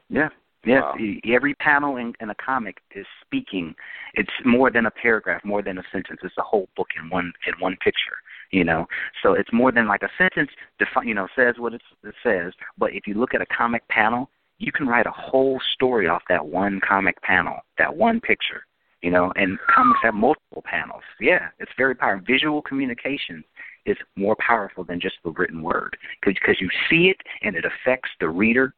Yeah. 0.10 0.30
Yeah, 0.64 0.82
Wow. 0.82 0.96
Every 1.26 1.56
panel 1.56 1.98
in, 1.98 2.14
in 2.20 2.30
a 2.30 2.36
comic 2.36 2.78
is 2.94 3.08
speaking. 3.26 3.74
It's 4.14 4.30
more 4.46 4.70
than 4.70 4.86
a 4.86 4.92
paragraph, 4.92 5.44
more 5.44 5.64
than 5.64 5.80
a 5.80 5.84
sentence. 5.92 6.20
It's 6.24 6.38
a 6.38 6.44
whole 6.44 6.70
book 6.78 6.90
in 7.02 7.10
one 7.10 7.34
in 7.48 7.54
one 7.60 7.76
picture. 7.84 8.18
You 8.52 8.66
know, 8.66 8.86
so 9.24 9.34
it's 9.34 9.52
more 9.54 9.72
than 9.72 9.88
like 9.88 10.04
a 10.04 10.10
sentence. 10.18 10.52
Defi- 10.78 11.08
you 11.08 11.14
know, 11.14 11.28
says 11.36 11.56
what 11.58 11.74
it 11.74 11.82
says. 12.22 12.54
But 12.78 12.94
if 12.94 13.08
you 13.08 13.14
look 13.14 13.34
at 13.34 13.42
a 13.42 13.46
comic 13.46 13.88
panel, 13.88 14.30
you 14.58 14.72
can 14.72 14.88
write 14.88 15.08
a 15.08 15.12
whole 15.12 15.60
story 15.74 16.08
off 16.08 16.22
that 16.30 16.46
one 16.46 16.80
comic 16.88 17.22
panel, 17.22 17.56
that 17.78 17.96
one 17.96 18.20
picture. 18.20 18.64
You 19.02 19.10
know, 19.10 19.32
and 19.36 19.58
comics 19.74 20.00
have 20.04 20.14
multiple 20.14 20.64
panels. 20.64 21.02
Yeah, 21.20 21.48
it's 21.60 21.72
very 21.76 21.96
powerful. 21.96 22.24
Visual 22.28 22.62
communication 22.62 23.44
is 23.86 23.98
more 24.16 24.36
powerful 24.46 24.84
than 24.84 25.00
just 25.02 25.16
the 25.24 25.32
written 25.32 25.64
word 25.64 25.98
because 26.24 26.58
you 26.60 26.70
see 26.90 27.10
it 27.10 27.18
and 27.42 27.56
it 27.56 27.66
affects 27.66 28.10
the 28.20 28.30
reader 28.30 28.76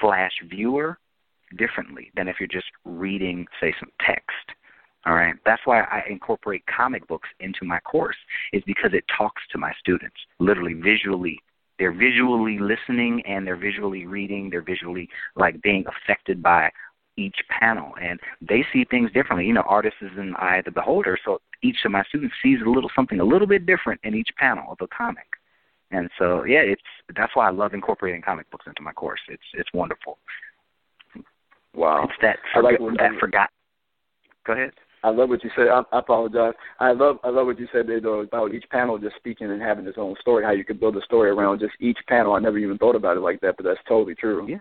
slash 0.00 0.30
viewer 0.48 0.98
differently 1.58 2.10
than 2.16 2.28
if 2.28 2.36
you're 2.38 2.46
just 2.46 2.70
reading, 2.84 3.46
say, 3.60 3.74
some 3.80 3.90
text. 4.06 4.56
All 5.06 5.14
right, 5.14 5.34
that's 5.44 5.62
why 5.66 5.80
I 5.82 6.02
incorporate 6.08 6.64
comic 6.66 7.06
books 7.06 7.28
into 7.40 7.64
my 7.64 7.78
course, 7.80 8.16
is 8.52 8.62
because 8.66 8.92
it 8.94 9.04
talks 9.16 9.42
to 9.52 9.58
my 9.58 9.72
students, 9.78 10.16
literally 10.38 10.74
visually. 10.74 11.38
They're 11.78 11.92
visually 11.92 12.58
listening 12.58 13.22
and 13.26 13.46
they're 13.46 13.56
visually 13.56 14.06
reading. 14.06 14.48
They're 14.48 14.62
visually 14.62 15.08
like 15.36 15.60
being 15.60 15.84
affected 15.86 16.42
by 16.42 16.70
each 17.16 17.36
panel, 17.48 17.92
and 18.00 18.18
they 18.40 18.64
see 18.72 18.84
things 18.84 19.12
differently. 19.12 19.46
You 19.46 19.54
know, 19.54 19.64
artist 19.66 19.96
is 20.00 20.10
in 20.16 20.30
the 20.30 20.38
eye 20.38 20.56
of 20.58 20.64
the 20.64 20.70
beholder, 20.70 21.18
so 21.24 21.40
each 21.62 21.78
of 21.84 21.92
my 21.92 22.02
students 22.04 22.34
sees 22.42 22.58
a 22.64 22.68
little 22.68 22.90
something 22.94 23.20
a 23.20 23.24
little 23.24 23.46
bit 23.46 23.66
different 23.66 24.00
in 24.04 24.14
each 24.14 24.30
panel 24.38 24.72
of 24.72 24.78
the 24.78 24.86
comic. 24.96 25.26
And 25.90 26.10
so, 26.18 26.44
yeah, 26.44 26.60
it's 26.60 26.82
that's 27.16 27.34
why 27.34 27.46
I 27.46 27.50
love 27.50 27.74
incorporating 27.74 28.22
comic 28.22 28.50
books 28.50 28.66
into 28.66 28.82
my 28.82 28.92
course. 28.92 29.20
It's 29.28 29.42
it's 29.52 29.68
wonderful. 29.72 30.18
Wow. 31.74 32.04
It's 32.04 32.12
that 32.22 32.38
I 32.54 32.60
like 32.60 32.78
that 32.98 33.12
forgot. 33.20 33.50
Go 34.46 34.54
ahead. 34.54 34.72
I 35.04 35.10
love 35.10 35.28
what 35.28 35.44
you 35.44 35.50
said. 35.54 35.68
I, 35.68 35.82
I 35.92 35.98
apologize. 36.00 36.54
I 36.80 36.92
love 36.92 37.18
I 37.22 37.28
love 37.28 37.46
what 37.46 37.60
you 37.60 37.68
said 37.72 37.86
there 37.86 38.00
though 38.00 38.20
about 38.20 38.54
each 38.54 38.64
panel 38.70 38.98
just 38.98 39.16
speaking 39.16 39.50
and 39.50 39.60
having 39.60 39.86
its 39.86 39.98
own 39.98 40.16
story. 40.20 40.42
How 40.44 40.52
you 40.52 40.64
could 40.64 40.80
build 40.80 40.96
a 40.96 41.02
story 41.02 41.30
around 41.30 41.60
just 41.60 41.74
each 41.78 41.98
panel. 42.08 42.32
I 42.32 42.38
never 42.40 42.58
even 42.58 42.78
thought 42.78 42.96
about 42.96 43.16
it 43.18 43.20
like 43.20 43.40
that, 43.42 43.56
but 43.56 43.64
that's 43.64 43.80
totally 43.86 44.14
true. 44.14 44.48
Yeah. 44.48 44.58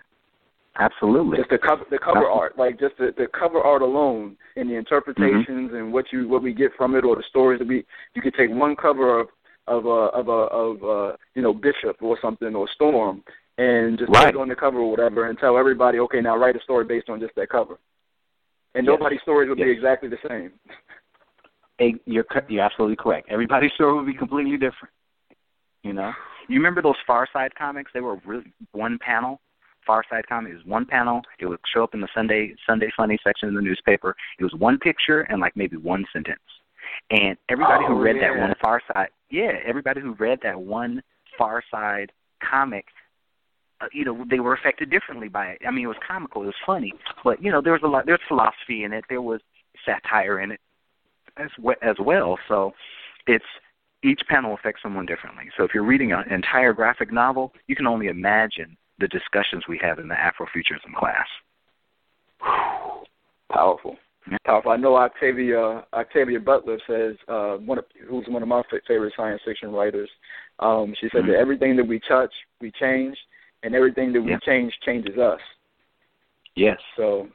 Absolutely. 0.80 1.38
Just 1.38 1.50
the 1.52 1.58
cover 1.60 1.86
the 1.90 1.98
cover 2.00 2.18
Absolutely. 2.26 2.40
art, 2.40 2.58
like 2.58 2.80
just 2.80 2.98
the, 2.98 3.14
the 3.18 3.28
cover 3.28 3.62
art 3.62 3.82
alone 3.82 4.36
and 4.56 4.70
the 4.70 4.76
interpretations 4.76 5.48
Mm-hmm. 5.48 5.76
and 5.76 5.94
what 5.94 6.06
you 6.12 6.28
what 6.28 6.44
we 6.44 6.54
get 6.54 6.72
from 6.78 6.96
it 6.96 7.06
or 7.06 7.16
the 7.16 7.24
stories 7.30 7.60
that 7.60 7.68
we 7.68 7.86
you 8.16 8.22
could 8.22 8.34
take 8.34 8.50
one 8.50 8.76
cover 8.76 9.20
of 9.22 9.28
of 9.68 9.86
a 9.86 9.90
of 10.20 10.28
a 10.28 10.32
of 10.32 10.84
uh 10.84 11.16
you 11.36 11.42
know 11.42 11.54
Bishop 11.54 12.02
or 12.02 12.18
something 12.22 12.54
or 12.56 12.68
Storm 12.76 13.24
and 13.60 13.98
just 14.00 14.12
Right. 14.12 14.26
put 14.34 14.36
it 14.36 14.42
on 14.42 14.50
the 14.50 14.56
cover 14.56 14.80
or 14.80 14.90
whatever 14.90 15.30
and 15.30 15.38
tell 15.38 15.58
everybody 15.58 16.00
okay 16.00 16.22
now 16.22 16.36
write 16.36 16.56
a 16.56 16.62
story 16.64 16.86
based 16.86 17.08
on 17.10 17.20
just 17.20 17.36
that 17.36 17.50
cover. 17.50 17.78
And 18.76 18.86
Yes. 18.86 18.94
nobody's 18.94 19.22
stories 19.22 19.50
would 19.50 19.58
be 19.58 19.70
exactly 19.70 20.10
the 20.10 20.18
same. 20.28 20.52
Hey, 21.78 21.96
you're 22.06 22.26
you're 22.50 22.64
absolutely 22.64 22.96
correct. 22.96 23.28
Everybody's 23.30 23.72
story 23.76 23.94
would 23.94 24.06
be 24.06 24.14
completely 24.14 24.58
different. 24.58 24.94
You 25.84 25.94
know, 25.94 26.12
you 26.48 26.58
remember 26.58 26.82
those 26.82 26.96
Far 27.06 27.28
Side 27.34 27.54
comics? 27.56 27.92
They 27.94 28.00
were 28.02 28.18
really 28.26 28.54
one 28.72 28.98
panel. 29.00 29.42
Far 29.86 30.04
Side 30.10 30.26
comic 30.28 30.54
is 30.54 30.64
one 30.66 30.86
panel. 30.86 31.22
It 31.40 31.46
would 31.46 31.60
show 31.74 31.84
up 31.84 31.94
in 31.94 32.02
the 32.02 32.08
Sunday 32.16 32.56
Sunday 32.66 32.90
Funny 32.96 33.18
section 33.24 33.50
of 33.50 33.56
the 33.56 33.62
newspaper. 33.62 34.16
It 34.40 34.44
was 34.44 34.54
one 34.54 34.78
picture 34.80 35.22
and 35.22 35.42
like 35.42 35.56
maybe 35.56 35.78
one 35.78 36.06
sentence. 36.14 36.40
And 37.10 37.38
everybody 37.50 37.84
Oh, 37.88 37.96
who 37.96 38.02
read 38.02 38.18
that 38.22 38.36
one 38.38 38.54
Far 38.62 38.82
Side, 38.94 39.10
yeah, 39.30 39.54
everybody 39.66 40.00
who 40.02 40.14
read 40.14 40.40
that 40.44 40.60
one 40.60 41.02
Far 41.38 41.62
Side 41.70 42.12
comic 42.42 42.86
uh, 43.84 43.88
you 43.92 44.06
know 44.06 44.26
they 44.30 44.40
were 44.40 44.54
affected 44.54 44.90
differently 44.90 45.28
by 45.28 45.48
it. 45.48 45.62
I 45.68 45.72
mean, 45.72 45.86
it 45.86 45.88
was 45.88 45.98
comical, 46.08 46.44
it 46.44 46.48
was 46.48 46.56
funny, 46.66 46.94
but 47.24 47.42
you 47.44 47.52
know 47.52 47.62
there 47.62 47.74
was 47.74 47.82
a 47.84 47.88
lot, 47.88 48.06
there 48.06 48.14
was 48.14 48.22
philosophy 48.28 48.84
in 48.84 48.94
it, 48.94 49.06
there 49.10 49.22
was 49.22 49.42
satire 49.86 50.40
in 50.40 50.52
it 50.52 50.60
as 51.38 51.50
well, 51.60 51.76
as 51.82 51.96
well. 52.00 52.38
So 52.48 52.72
it's 53.28 53.46
each 54.04 54.22
panel 54.28 54.54
affects 54.54 54.82
someone 54.84 55.06
differently. 55.06 55.46
So 55.58 55.64
if 55.64 55.72
you're 55.74 55.86
reading 55.86 56.12
an 56.12 56.24
entire 56.32 56.74
graphic 56.74 57.12
novel, 57.12 57.54
you 57.68 57.76
can 57.76 57.88
only 57.88 58.08
imagine 58.08 58.78
the 59.00 59.08
discussions 59.08 59.64
we 59.68 59.80
have 59.82 60.00
in 60.00 60.08
the 60.08 60.16
Afrofuturism 60.16 60.94
class. 60.98 61.28
Powerful. 63.52 63.98
Yeah. 64.30 64.38
Powerful. 64.46 64.72
I 64.72 64.78
know 64.78 64.96
Octavia 64.96 65.86
Octavia 65.94 66.40
Butler 66.40 66.80
says 66.88 67.16
uh, 67.28 67.56
one 67.58 67.78
of 67.78 67.86
who's 68.10 68.26
one 68.28 68.42
of 68.42 68.48
my 68.48 68.62
favorite 68.88 69.14
science 69.16 69.42
fiction 69.46 69.72
writers. 69.72 70.10
Um, 70.60 70.94
she 71.00 71.10
said 71.12 71.24
Mhm. 71.24 71.28
that 71.28 71.40
everything 71.40 71.76
that 71.78 71.88
we 71.88 72.00
touch, 72.08 72.34
we 72.62 72.72
change, 72.72 73.18
and 73.64 73.74
everything 73.76 74.14
that 74.14 74.22
we 74.22 74.32
Yeah. 74.32 74.40
change 74.40 74.78
changes 74.82 75.18
us. 75.18 75.42
Yes. 76.56 76.80
So, 76.96 77.30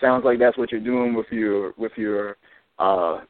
sounds 0.00 0.24
like 0.24 0.38
that's 0.38 0.56
what 0.56 0.72
you're 0.72 0.80
doing 0.80 1.14
with 1.14 1.30
your 1.30 1.72
with 1.76 1.96
your 1.96 2.36
uh, 2.78 3.20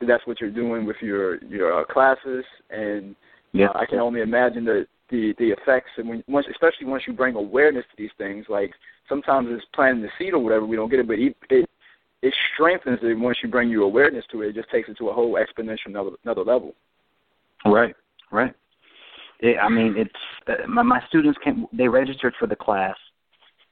that's 0.00 0.26
what 0.26 0.40
you're 0.40 0.50
doing 0.50 0.86
with 0.86 0.96
your 1.02 1.36
your 1.44 1.80
uh, 1.80 1.84
classes, 1.84 2.44
and 2.70 3.14
Yeah. 3.52 3.68
uh, 3.68 3.78
I 3.78 3.86
can 3.86 3.98
only 3.98 4.20
imagine 4.20 4.64
the 4.64 4.86
the 5.08 5.32
the 5.38 5.50
effects, 5.50 5.90
and 5.96 6.08
when 6.08 6.24
once 6.28 6.46
especially 6.50 6.86
once 6.86 7.06
you 7.06 7.12
bring 7.12 7.34
awareness 7.34 7.84
to 7.90 7.96
these 7.96 8.12
things, 8.18 8.46
like 8.48 8.72
sometimes 9.08 9.48
it's 9.50 9.64
planting 9.72 10.02
the 10.02 10.10
seed 10.18 10.34
or 10.34 10.38
whatever, 10.38 10.66
we 10.66 10.76
don't 10.76 10.90
get 10.90 11.00
it, 11.00 11.08
but 11.08 11.18
it 11.18 11.36
it, 11.50 11.68
it 12.22 12.34
strengthens 12.54 12.98
it 13.02 13.18
once 13.18 13.38
you 13.42 13.48
bring 13.48 13.70
your 13.70 13.82
awareness 13.84 14.24
to 14.30 14.42
it. 14.42 14.48
It 14.48 14.54
just 14.54 14.70
takes 14.70 14.88
it 14.88 14.98
to 14.98 15.08
a 15.08 15.12
whole 15.12 15.34
exponential 15.34 15.86
another, 15.86 16.10
another 16.24 16.44
level. 16.44 16.74
Right. 17.64 17.94
Right. 18.30 18.54
It, 19.40 19.56
I 19.58 19.68
mean, 19.68 19.94
it's 19.96 20.10
uh, 20.46 20.66
my, 20.66 20.82
my 20.82 21.00
students 21.08 21.38
can 21.42 21.66
they 21.72 21.88
registered 21.88 22.34
for 22.38 22.46
the 22.46 22.56
class 22.56 22.96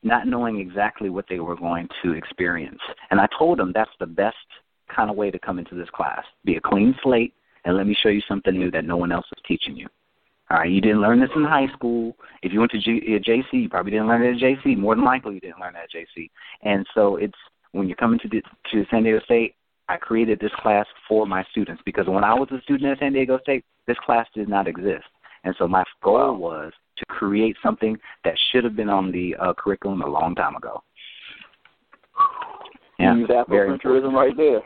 not 0.02 0.26
knowing 0.26 0.60
exactly 0.60 1.10
what 1.10 1.24
they 1.28 1.40
were 1.40 1.56
going 1.56 1.88
to 2.02 2.12
experience, 2.12 2.80
and 3.10 3.20
I 3.20 3.26
told 3.36 3.58
them 3.58 3.72
that's 3.74 3.90
the 3.98 4.06
best 4.06 4.36
kind 4.94 5.10
of 5.10 5.16
way 5.16 5.30
to 5.30 5.38
come 5.38 5.58
into 5.58 5.74
this 5.74 5.90
class. 5.90 6.22
Be 6.44 6.56
a 6.56 6.60
clean 6.60 6.94
slate, 7.02 7.34
and 7.64 7.76
let 7.76 7.86
me 7.86 7.96
show 8.00 8.08
you 8.08 8.22
something 8.28 8.56
new 8.56 8.70
that 8.70 8.84
no 8.84 8.96
one 8.96 9.10
else 9.10 9.26
is 9.32 9.42
teaching 9.46 9.76
you. 9.76 9.88
All 10.48 10.58
right, 10.58 10.70
you 10.70 10.80
didn't 10.80 11.00
learn 11.00 11.18
this 11.18 11.30
in 11.34 11.42
high 11.42 11.66
school. 11.72 12.16
If 12.42 12.52
you 12.52 12.60
went 12.60 12.70
to 12.70 12.78
uh, 12.78 13.18
JC, 13.18 13.44
you 13.52 13.68
probably 13.68 13.90
didn't 13.90 14.06
learn 14.06 14.22
it 14.22 14.36
at 14.36 14.40
JC. 14.40 14.76
More 14.76 14.94
than 14.94 15.04
likely, 15.04 15.34
you 15.34 15.40
didn't 15.40 15.58
learn 15.58 15.72
that 15.72 15.84
at 15.84 15.90
JC. 15.90 16.30
And 16.62 16.86
so 16.94 17.16
it's 17.16 17.34
when 17.72 17.88
you're 17.88 17.96
coming 17.96 18.20
to 18.20 18.28
the, 18.28 18.42
to 18.70 18.86
San 18.88 19.02
Diego 19.02 19.18
State, 19.24 19.56
I 19.88 19.96
created 19.96 20.38
this 20.38 20.52
class 20.58 20.86
for 21.08 21.26
my 21.26 21.44
students 21.50 21.82
because 21.84 22.06
when 22.06 22.22
I 22.22 22.34
was 22.34 22.48
a 22.52 22.60
student 22.62 22.92
at 22.92 22.98
San 23.00 23.12
Diego 23.12 23.38
State, 23.42 23.64
this 23.86 23.96
class 24.04 24.26
did 24.34 24.48
not 24.48 24.68
exist. 24.68 25.04
And 25.46 25.54
so 25.58 25.66
my 25.68 25.84
goal 26.02 26.36
was 26.36 26.72
to 26.98 27.04
create 27.06 27.56
something 27.62 27.96
that 28.24 28.34
should 28.50 28.64
have 28.64 28.74
been 28.74 28.88
on 28.90 29.12
the 29.12 29.34
uh, 29.36 29.54
curriculum 29.56 30.02
a 30.02 30.06
long 30.08 30.34
time 30.34 30.56
ago. 30.56 30.82
Yeah, 32.98 33.14
Use 33.14 33.28
very 33.48 33.78
Afrofuturism 33.78 34.12
right 34.12 34.36
there. 34.36 34.60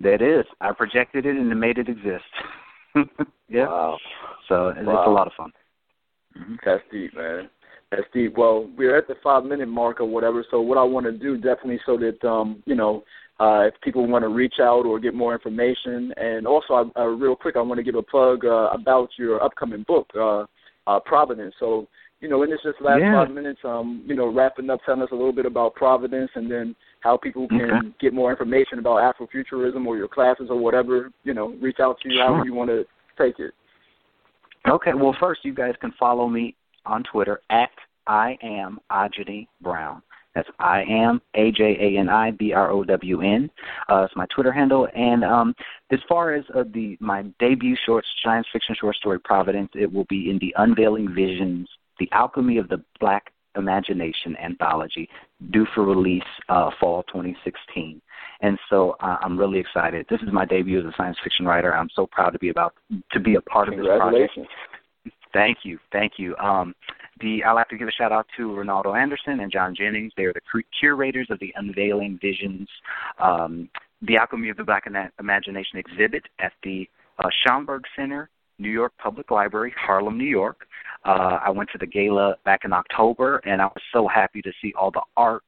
that 0.00 0.22
is. 0.22 0.46
I 0.60 0.72
projected 0.72 1.26
it 1.26 1.36
and 1.36 1.50
it 1.52 1.54
made 1.56 1.76
it 1.78 1.88
exist. 1.88 2.24
yeah. 3.48 3.66
Wow. 3.66 3.98
So 4.48 4.68
it's 4.68 4.86
Wow. 4.86 5.08
a 5.08 5.10
lot 5.12 5.26
of 5.26 5.32
fun. 5.36 5.52
Mhm. 6.38 6.58
That's 6.64 6.82
deep, 6.90 7.14
man. 7.14 7.50
That's 7.90 8.08
deep. 8.14 8.38
Well, 8.38 8.70
we're 8.78 8.96
at 8.96 9.06
the 9.08 9.16
five 9.22 9.44
minute 9.44 9.68
mark 9.68 10.00
or 10.00 10.06
whatever. 10.06 10.42
So 10.50 10.60
what 10.62 10.78
I 10.78 10.82
want 10.84 11.04
to 11.04 11.12
do 11.12 11.36
definitely 11.36 11.80
so 11.84 11.98
that 11.98 12.24
um, 12.26 12.62
you 12.64 12.74
know, 12.74 13.04
uh, 13.40 13.66
if 13.66 13.74
people 13.82 14.06
want 14.06 14.22
to 14.22 14.28
reach 14.28 14.54
out 14.60 14.86
or 14.86 15.00
get 15.00 15.14
more 15.14 15.34
information, 15.34 16.12
and 16.16 16.46
also 16.46 16.90
uh, 16.96 17.04
real 17.04 17.34
quick, 17.34 17.56
I 17.56 17.60
want 17.62 17.78
to 17.78 17.84
give 17.84 17.94
a 17.94 18.02
plug 18.02 18.44
uh, 18.44 18.68
about 18.72 19.08
your 19.18 19.42
upcoming 19.42 19.84
book, 19.88 20.08
uh, 20.18 20.44
uh, 20.86 21.00
Providence. 21.00 21.54
So 21.58 21.88
you 22.20 22.28
know, 22.28 22.44
in 22.44 22.50
this 22.50 22.60
just 22.62 22.80
last 22.80 23.00
yeah. 23.00 23.24
five 23.24 23.34
minutes, 23.34 23.58
um, 23.64 24.04
you 24.06 24.14
know, 24.14 24.32
wrapping 24.32 24.70
up, 24.70 24.78
telling 24.86 25.02
us 25.02 25.08
a 25.10 25.14
little 25.14 25.32
bit 25.32 25.44
about 25.44 25.74
Providence, 25.74 26.30
and 26.36 26.48
then 26.48 26.76
how 27.00 27.16
people 27.16 27.48
can 27.48 27.60
okay. 27.62 27.88
get 28.00 28.14
more 28.14 28.30
information 28.30 28.78
about 28.78 29.14
Afrofuturism 29.14 29.84
or 29.86 29.96
your 29.96 30.06
classes 30.06 30.46
or 30.48 30.58
whatever. 30.58 31.10
You 31.24 31.34
know, 31.34 31.56
reach 31.60 31.78
out 31.80 31.98
to 32.02 32.08
you 32.08 32.16
sure. 32.18 32.26
however 32.26 32.44
you 32.44 32.54
want 32.54 32.70
to 32.70 32.84
take 33.18 33.40
it. 33.40 33.52
Okay. 34.68 34.92
Well, 34.94 35.16
first, 35.18 35.44
you 35.44 35.52
guys 35.52 35.74
can 35.80 35.92
follow 35.98 36.28
me 36.28 36.54
on 36.86 37.02
Twitter 37.10 37.40
at 37.50 37.70
I 38.06 38.38
am 38.42 38.78
Ajani 38.90 39.48
Brown. 39.60 40.02
That's 40.34 40.48
I 40.58 40.82
am 40.88 41.20
A 41.34 41.52
J 41.52 41.76
A 41.78 41.98
N 41.98 42.08
I 42.08 42.30
B 42.30 42.52
R 42.52 42.70
O 42.70 42.84
W 42.84 43.20
N. 43.20 43.50
Uh, 43.88 44.04
it's 44.04 44.16
my 44.16 44.26
Twitter 44.34 44.52
handle. 44.52 44.88
And 44.94 45.24
um, 45.24 45.54
as 45.90 45.98
far 46.08 46.32
as 46.32 46.44
uh, 46.54 46.64
the 46.72 46.96
my 47.00 47.22
debut 47.38 47.76
short 47.84 48.04
science 48.24 48.46
fiction 48.52 48.74
short 48.80 48.96
story 48.96 49.20
Providence, 49.20 49.70
it 49.74 49.92
will 49.92 50.06
be 50.08 50.30
in 50.30 50.38
the 50.38 50.54
Unveiling 50.56 51.14
Visions, 51.14 51.68
the 51.98 52.08
Alchemy 52.12 52.58
of 52.58 52.68
the 52.68 52.82
Black 53.00 53.32
Imagination 53.56 54.34
anthology, 54.42 55.08
due 55.50 55.66
for 55.74 55.84
release 55.84 56.22
uh, 56.48 56.70
fall 56.80 57.02
2016. 57.04 58.00
And 58.40 58.58
so 58.70 58.96
uh, 59.00 59.18
I'm 59.20 59.38
really 59.38 59.58
excited. 59.58 60.06
This 60.08 60.20
is 60.22 60.32
my 60.32 60.46
debut 60.46 60.80
as 60.80 60.86
a 60.86 60.92
science 60.96 61.18
fiction 61.22 61.46
writer. 61.46 61.74
I'm 61.74 61.90
so 61.94 62.06
proud 62.06 62.30
to 62.30 62.38
be 62.38 62.48
about 62.48 62.74
to 63.12 63.20
be 63.20 63.34
a 63.34 63.40
part 63.42 63.68
of 63.68 63.76
this 63.76 63.86
project. 63.86 64.32
Thank 65.32 65.58
you, 65.64 65.78
thank 65.92 66.14
you. 66.18 66.36
Um, 66.36 66.74
the 67.22 67.44
I'd 67.44 67.52
like 67.52 67.68
to 67.68 67.78
give 67.78 67.88
a 67.88 67.92
shout 67.92 68.12
out 68.12 68.26
to 68.36 68.48
Reynaldo 68.48 68.96
Anderson 68.96 69.40
and 69.40 69.50
John 69.50 69.74
Jennings. 69.74 70.12
They 70.16 70.24
are 70.24 70.32
the 70.32 70.62
curators 70.78 71.28
of 71.30 71.38
the 71.40 71.52
Unveiling 71.56 72.18
Visions, 72.20 72.68
um, 73.18 73.68
the 74.02 74.16
Alchemy 74.16 74.50
of 74.50 74.56
the 74.56 74.64
Black 74.64 74.84
Imagination 75.18 75.78
exhibit 75.78 76.24
at 76.40 76.52
the 76.62 76.88
uh, 77.18 77.28
Schomburg 77.46 77.82
Center, 77.96 78.28
New 78.58 78.70
York 78.70 78.92
Public 78.98 79.30
Library, 79.30 79.72
Harlem, 79.78 80.18
New 80.18 80.24
York. 80.24 80.66
Uh, 81.04 81.38
I 81.44 81.50
went 81.50 81.68
to 81.72 81.78
the 81.78 81.86
gala 81.86 82.36
back 82.44 82.60
in 82.64 82.72
October, 82.72 83.38
and 83.44 83.60
I 83.60 83.66
was 83.66 83.82
so 83.92 84.06
happy 84.06 84.42
to 84.42 84.52
see 84.60 84.72
all 84.78 84.90
the 84.90 85.02
art 85.16 85.42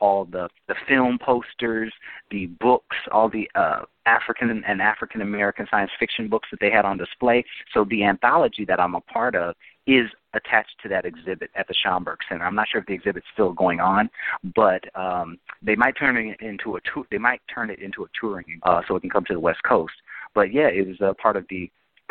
all 0.00 0.24
the 0.24 0.48
the 0.68 0.74
film 0.88 1.18
posters, 1.18 1.92
the 2.30 2.46
books, 2.46 2.96
all 3.12 3.28
the 3.28 3.48
uh, 3.54 3.82
African 4.06 4.62
and 4.66 4.82
African 4.82 5.20
American 5.20 5.66
science 5.70 5.90
fiction 5.98 6.28
books 6.28 6.48
that 6.50 6.60
they 6.60 6.70
had 6.70 6.84
on 6.84 6.98
display. 6.98 7.44
So 7.72 7.84
the 7.84 8.04
anthology 8.04 8.64
that 8.64 8.80
I'm 8.80 8.94
a 8.94 9.00
part 9.00 9.34
of 9.34 9.54
is 9.86 10.06
attached 10.34 10.76
to 10.82 10.88
that 10.88 11.04
exhibit 11.04 11.50
at 11.54 11.66
the 11.66 11.74
Schomburg 11.74 12.16
Center. 12.28 12.44
I'm 12.44 12.54
not 12.54 12.68
sure 12.68 12.80
if 12.80 12.86
the 12.86 12.94
exhibit's 12.94 13.26
still 13.32 13.52
going 13.52 13.80
on, 13.80 14.08
but 14.54 14.84
um, 14.94 15.38
they 15.62 15.74
might 15.74 15.96
turn 15.96 16.16
it 16.16 16.40
into 16.40 16.76
a 16.76 16.80
tour. 16.92 17.04
They 17.10 17.18
might 17.18 17.40
turn 17.52 17.70
it 17.70 17.80
into 17.80 18.04
a 18.04 18.06
touring, 18.18 18.60
uh, 18.62 18.82
so 18.86 18.96
it 18.96 19.00
can 19.00 19.10
come 19.10 19.24
to 19.26 19.34
the 19.34 19.40
West 19.40 19.62
Coast. 19.62 19.94
But 20.34 20.52
yeah, 20.52 20.68
it 20.68 20.86
was 20.86 21.00
a 21.00 21.14
part 21.14 21.36
of 21.36 21.46
the 21.48 21.70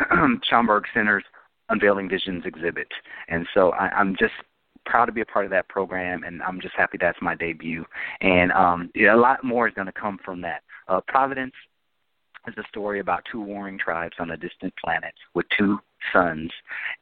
Schomburg 0.50 0.82
Center's 0.92 1.24
Unveiling 1.68 2.08
Visions 2.08 2.44
exhibit, 2.44 2.88
and 3.28 3.46
so 3.54 3.70
I, 3.70 3.88
I'm 3.88 4.16
just 4.18 4.34
proud 4.90 5.06
to 5.06 5.12
be 5.12 5.20
a 5.20 5.26
part 5.26 5.44
of 5.44 5.50
that 5.52 5.68
program, 5.68 6.24
and 6.24 6.42
I'm 6.42 6.60
just 6.60 6.74
happy 6.76 6.98
that's 7.00 7.18
my 7.22 7.34
debut. 7.34 7.84
And 8.20 8.50
um, 8.52 8.90
a 8.96 9.16
lot 9.16 9.44
more 9.44 9.68
is 9.68 9.74
going 9.74 9.86
to 9.86 9.92
come 9.92 10.18
from 10.24 10.40
that. 10.42 10.62
Uh, 10.88 11.00
Providence 11.06 11.54
is 12.48 12.54
a 12.58 12.68
story 12.68 13.00
about 13.00 13.22
two 13.30 13.40
warring 13.40 13.78
tribes 13.78 14.16
on 14.18 14.32
a 14.32 14.36
distant 14.36 14.74
planet 14.82 15.14
with 15.34 15.46
two 15.56 15.78
sons, 16.12 16.50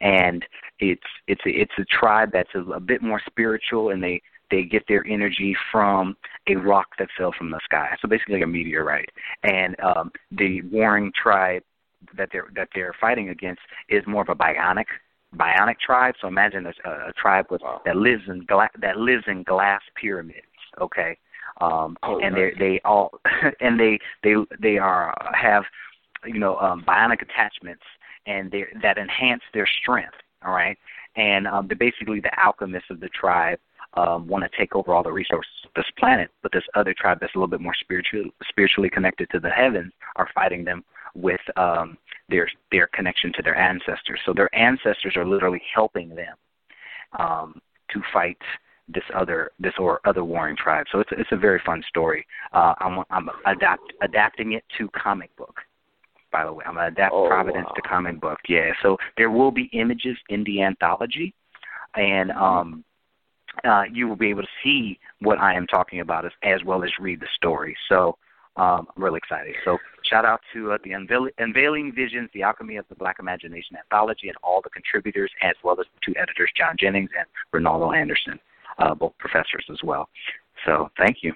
and 0.00 0.44
it's 0.80 1.00
it's 1.26 1.40
a, 1.46 1.50
it's 1.50 1.72
a 1.78 1.84
tribe 1.84 2.30
that's 2.32 2.54
a, 2.54 2.60
a 2.72 2.80
bit 2.80 3.02
more 3.02 3.20
spiritual, 3.26 3.90
and 3.90 4.02
they 4.02 4.20
they 4.50 4.64
get 4.64 4.84
their 4.88 5.06
energy 5.06 5.56
from 5.72 6.16
a 6.48 6.56
rock 6.56 6.88
that 6.98 7.08
fell 7.16 7.32
from 7.36 7.50
the 7.50 7.60
sky. 7.64 7.96
So 8.00 8.08
basically, 8.08 8.42
a 8.42 8.46
meteorite. 8.46 9.10
And 9.42 9.76
um, 9.80 10.10
the 10.30 10.62
warring 10.62 11.12
tribe 11.20 11.62
that 12.16 12.28
they're 12.32 12.48
that 12.54 12.68
they're 12.74 12.94
fighting 13.00 13.30
against 13.30 13.62
is 13.88 14.02
more 14.06 14.22
of 14.22 14.28
a 14.28 14.34
bionic 14.34 14.86
bionic 15.36 15.78
tribe. 15.84 16.14
So 16.20 16.28
imagine 16.28 16.66
a, 16.66 16.90
a 16.90 17.12
tribe 17.12 17.46
with 17.50 17.62
wow. 17.62 17.82
that 17.84 17.96
lives 17.96 18.22
in 18.28 18.44
gla- 18.46 18.70
that 18.80 18.96
lives 18.96 19.24
in 19.26 19.42
glass 19.42 19.82
pyramids. 19.94 20.46
Okay, 20.80 21.18
um, 21.60 21.96
oh, 22.02 22.20
and 22.20 22.34
nice. 22.34 22.54
they 22.58 22.68
they 22.68 22.80
all 22.84 23.10
and 23.60 23.78
they 23.78 23.98
they 24.22 24.34
they 24.60 24.78
are 24.78 25.14
have 25.34 25.64
you 26.26 26.38
know 26.38 26.56
um, 26.58 26.84
bionic 26.86 27.22
attachments 27.22 27.82
and 28.26 28.50
they 28.50 28.64
that 28.82 28.98
enhance 28.98 29.42
their 29.52 29.68
strength. 29.82 30.14
All 30.44 30.52
right, 30.52 30.78
and 31.16 31.46
um, 31.46 31.66
they're 31.66 31.76
basically 31.76 32.20
the 32.20 32.38
alchemists 32.38 32.90
of 32.90 33.00
the 33.00 33.08
tribe. 33.08 33.58
Um, 33.94 34.28
want 34.28 34.44
to 34.44 34.50
take 34.56 34.76
over 34.76 34.94
all 34.94 35.02
the 35.02 35.10
resources 35.10 35.50
of 35.64 35.70
this 35.74 35.86
planet, 35.98 36.30
but 36.42 36.52
this 36.52 36.62
other 36.74 36.94
tribe 36.96 37.18
that's 37.20 37.34
a 37.34 37.38
little 37.38 37.48
bit 37.48 37.60
more 37.60 37.74
spiritual, 37.80 38.24
spiritually 38.46 38.90
connected 38.90 39.30
to 39.30 39.40
the 39.40 39.48
heavens 39.48 39.92
are 40.16 40.28
fighting 40.34 40.62
them 40.62 40.84
with 41.14 41.40
um, 41.56 41.96
their 42.28 42.48
their 42.70 42.88
connection 42.88 43.32
to 43.34 43.42
their 43.42 43.56
ancestors. 43.56 44.20
So 44.26 44.32
their 44.32 44.54
ancestors 44.54 45.16
are 45.16 45.26
literally 45.26 45.62
helping 45.74 46.10
them 46.10 46.36
um, 47.18 47.60
to 47.90 48.02
fight 48.12 48.38
this 48.88 49.04
other 49.14 49.50
this 49.58 49.74
or 49.78 50.00
other 50.04 50.24
warring 50.24 50.56
tribe. 50.56 50.86
So 50.90 51.00
it's 51.00 51.10
it's 51.12 51.32
a 51.32 51.36
very 51.36 51.60
fun 51.64 51.82
story. 51.88 52.26
Uh, 52.52 52.74
I'm 52.80 53.04
I'm 53.10 53.28
adapt, 53.46 53.92
adapting 54.02 54.52
it 54.52 54.64
to 54.78 54.88
comic 54.90 55.34
book. 55.36 55.60
By 56.30 56.44
the 56.44 56.52
way, 56.52 56.64
I'm 56.66 56.74
gonna 56.74 56.88
adapt 56.88 57.14
oh, 57.14 57.26
Providence 57.28 57.66
wow. 57.68 57.74
to 57.74 57.82
comic 57.82 58.20
book. 58.20 58.38
Yeah, 58.48 58.70
so 58.82 58.96
there 59.16 59.30
will 59.30 59.50
be 59.50 59.70
images 59.72 60.16
in 60.28 60.44
the 60.44 60.62
anthology, 60.62 61.34
and 61.96 62.30
um, 62.32 62.84
uh, 63.64 63.84
you 63.92 64.08
will 64.08 64.16
be 64.16 64.28
able 64.28 64.42
to 64.42 64.48
see 64.62 64.98
what 65.20 65.38
I 65.38 65.54
am 65.54 65.66
talking 65.66 66.00
about 66.00 66.24
as, 66.24 66.32
as 66.42 66.62
well 66.64 66.84
as 66.84 66.90
read 67.00 67.20
the 67.20 67.28
story. 67.34 67.76
So 67.88 68.16
um, 68.58 68.88
I'm 68.94 69.02
really 69.02 69.18
excited. 69.18 69.54
So 69.64 69.78
shout 70.02 70.24
out 70.24 70.40
to 70.52 70.72
uh, 70.72 70.78
the 70.84 70.92
Unveil- 70.92 71.30
Unveiling 71.38 71.92
Visions, 71.94 72.28
the 72.34 72.42
Alchemy 72.42 72.76
of 72.76 72.86
the 72.88 72.96
Black 72.96 73.16
Imagination 73.20 73.76
anthology, 73.76 74.28
and 74.28 74.36
all 74.42 74.60
the 74.62 74.70
contributors, 74.70 75.30
as 75.42 75.54
well 75.62 75.80
as 75.80 75.86
the 75.94 76.00
two 76.04 76.18
editors, 76.20 76.50
John 76.56 76.74
Jennings 76.78 77.10
and 77.16 77.26
Reynaldo 77.54 77.96
Anderson, 77.96 78.38
uh, 78.78 78.94
both 78.94 79.12
professors 79.18 79.64
as 79.70 79.78
well. 79.84 80.08
So 80.66 80.90
thank 80.98 81.18
you. 81.22 81.32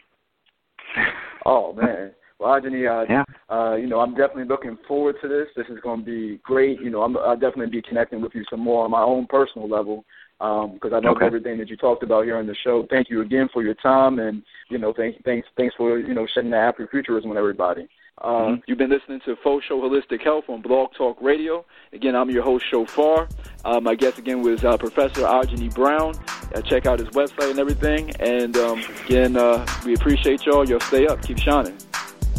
Oh 1.45 1.73
man. 1.73 2.13
Well, 2.39 2.61
Ajani, 2.61 2.89
uh, 2.89 3.05
yeah. 3.09 3.25
uh, 3.49 3.75
you 3.75 3.89
know, 3.89 4.01
I'm 4.01 4.15
definitely 4.15 4.45
looking 4.45 4.79
forward 4.87 5.17
to 5.23 5.29
this. 5.29 5.47
This 5.57 5.67
is 5.67 5.81
going 5.83 6.01
to 6.01 6.05
be 6.05 6.41
great. 6.45 6.81
You 6.81 6.91
know, 6.91 7.03
I'm, 7.03 7.17
I'll 7.17 7.37
definitely 7.37 7.71
be 7.71 7.83
connecting 7.83 8.21
with 8.21 8.33
you 8.35 8.45
some 8.51 8.61
more 8.61 8.85
on 8.85 8.91
my 8.93 9.03
own 9.03 9.27
personal 9.27 9.69
level 9.69 10.05
because 10.43 10.93
um, 10.93 10.95
I 10.95 11.01
know 11.01 11.13
okay. 11.13 11.27
everything 11.27 11.59
that 11.59 11.69
you 11.69 11.77
talked 11.77 12.03
about 12.03 12.25
here 12.25 12.37
on 12.37 12.49
the 12.49 12.55
show. 12.55 12.85
Thank 12.91 13.09
you 13.11 13.21
again 13.21 13.49
for 13.53 13.63
your 13.63 13.75
time, 13.75 14.19
and 14.19 14.43
you 14.71 14.79
know, 14.79 14.93
thanks, 14.93 15.17
thanks, 15.25 15.47
thanks 15.57 15.75
for 15.77 15.99
you 15.99 16.15
know 16.15 16.27
shedding 16.27 16.51
that 16.51 16.77
Afrofuturism 16.77 17.27
on 17.27 17.37
everybody. 17.37 17.89
Um, 18.23 18.33
mm-hmm. 18.33 18.61
You've 18.67 18.79
been 18.79 18.91
listening 18.91 19.21
to 19.25 19.37
Fo 19.37 19.61
Sho 19.61 19.81
Holistic 19.81 20.23
Health 20.23 20.45
on 20.49 20.61
Blog 20.61 20.95
Talk 20.95 21.17
Radio. 21.21 21.65
Again, 21.93 22.17
I'm 22.17 22.29
your 22.29 22.43
host, 22.43 22.65
Shophar. 22.71 23.29
Uh, 23.65 23.81
my 23.81 23.95
guest 23.95 24.19
again 24.19 24.43
was 24.43 24.65
uh, 24.65 24.77
Professor 24.77 25.23
Ajani 25.23 25.73
Brown. 25.73 26.15
Uh, 26.53 26.61
check 26.61 26.87
out 26.87 26.99
his 26.99 27.09
website 27.11 27.51
and 27.51 27.61
everything. 27.61 28.11
And 28.17 28.57
um, 28.57 28.83
again, 29.07 29.37
uh, 29.37 29.65
we 29.85 29.95
appreciate 29.95 30.45
y'all. 30.45 30.69
Y'all 30.69 30.81
stay 30.81 31.07
up, 31.07 31.23
keep 31.23 31.39
shining. 31.39 31.77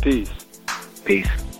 Peace. 0.02 0.32
Peace. 1.06 1.53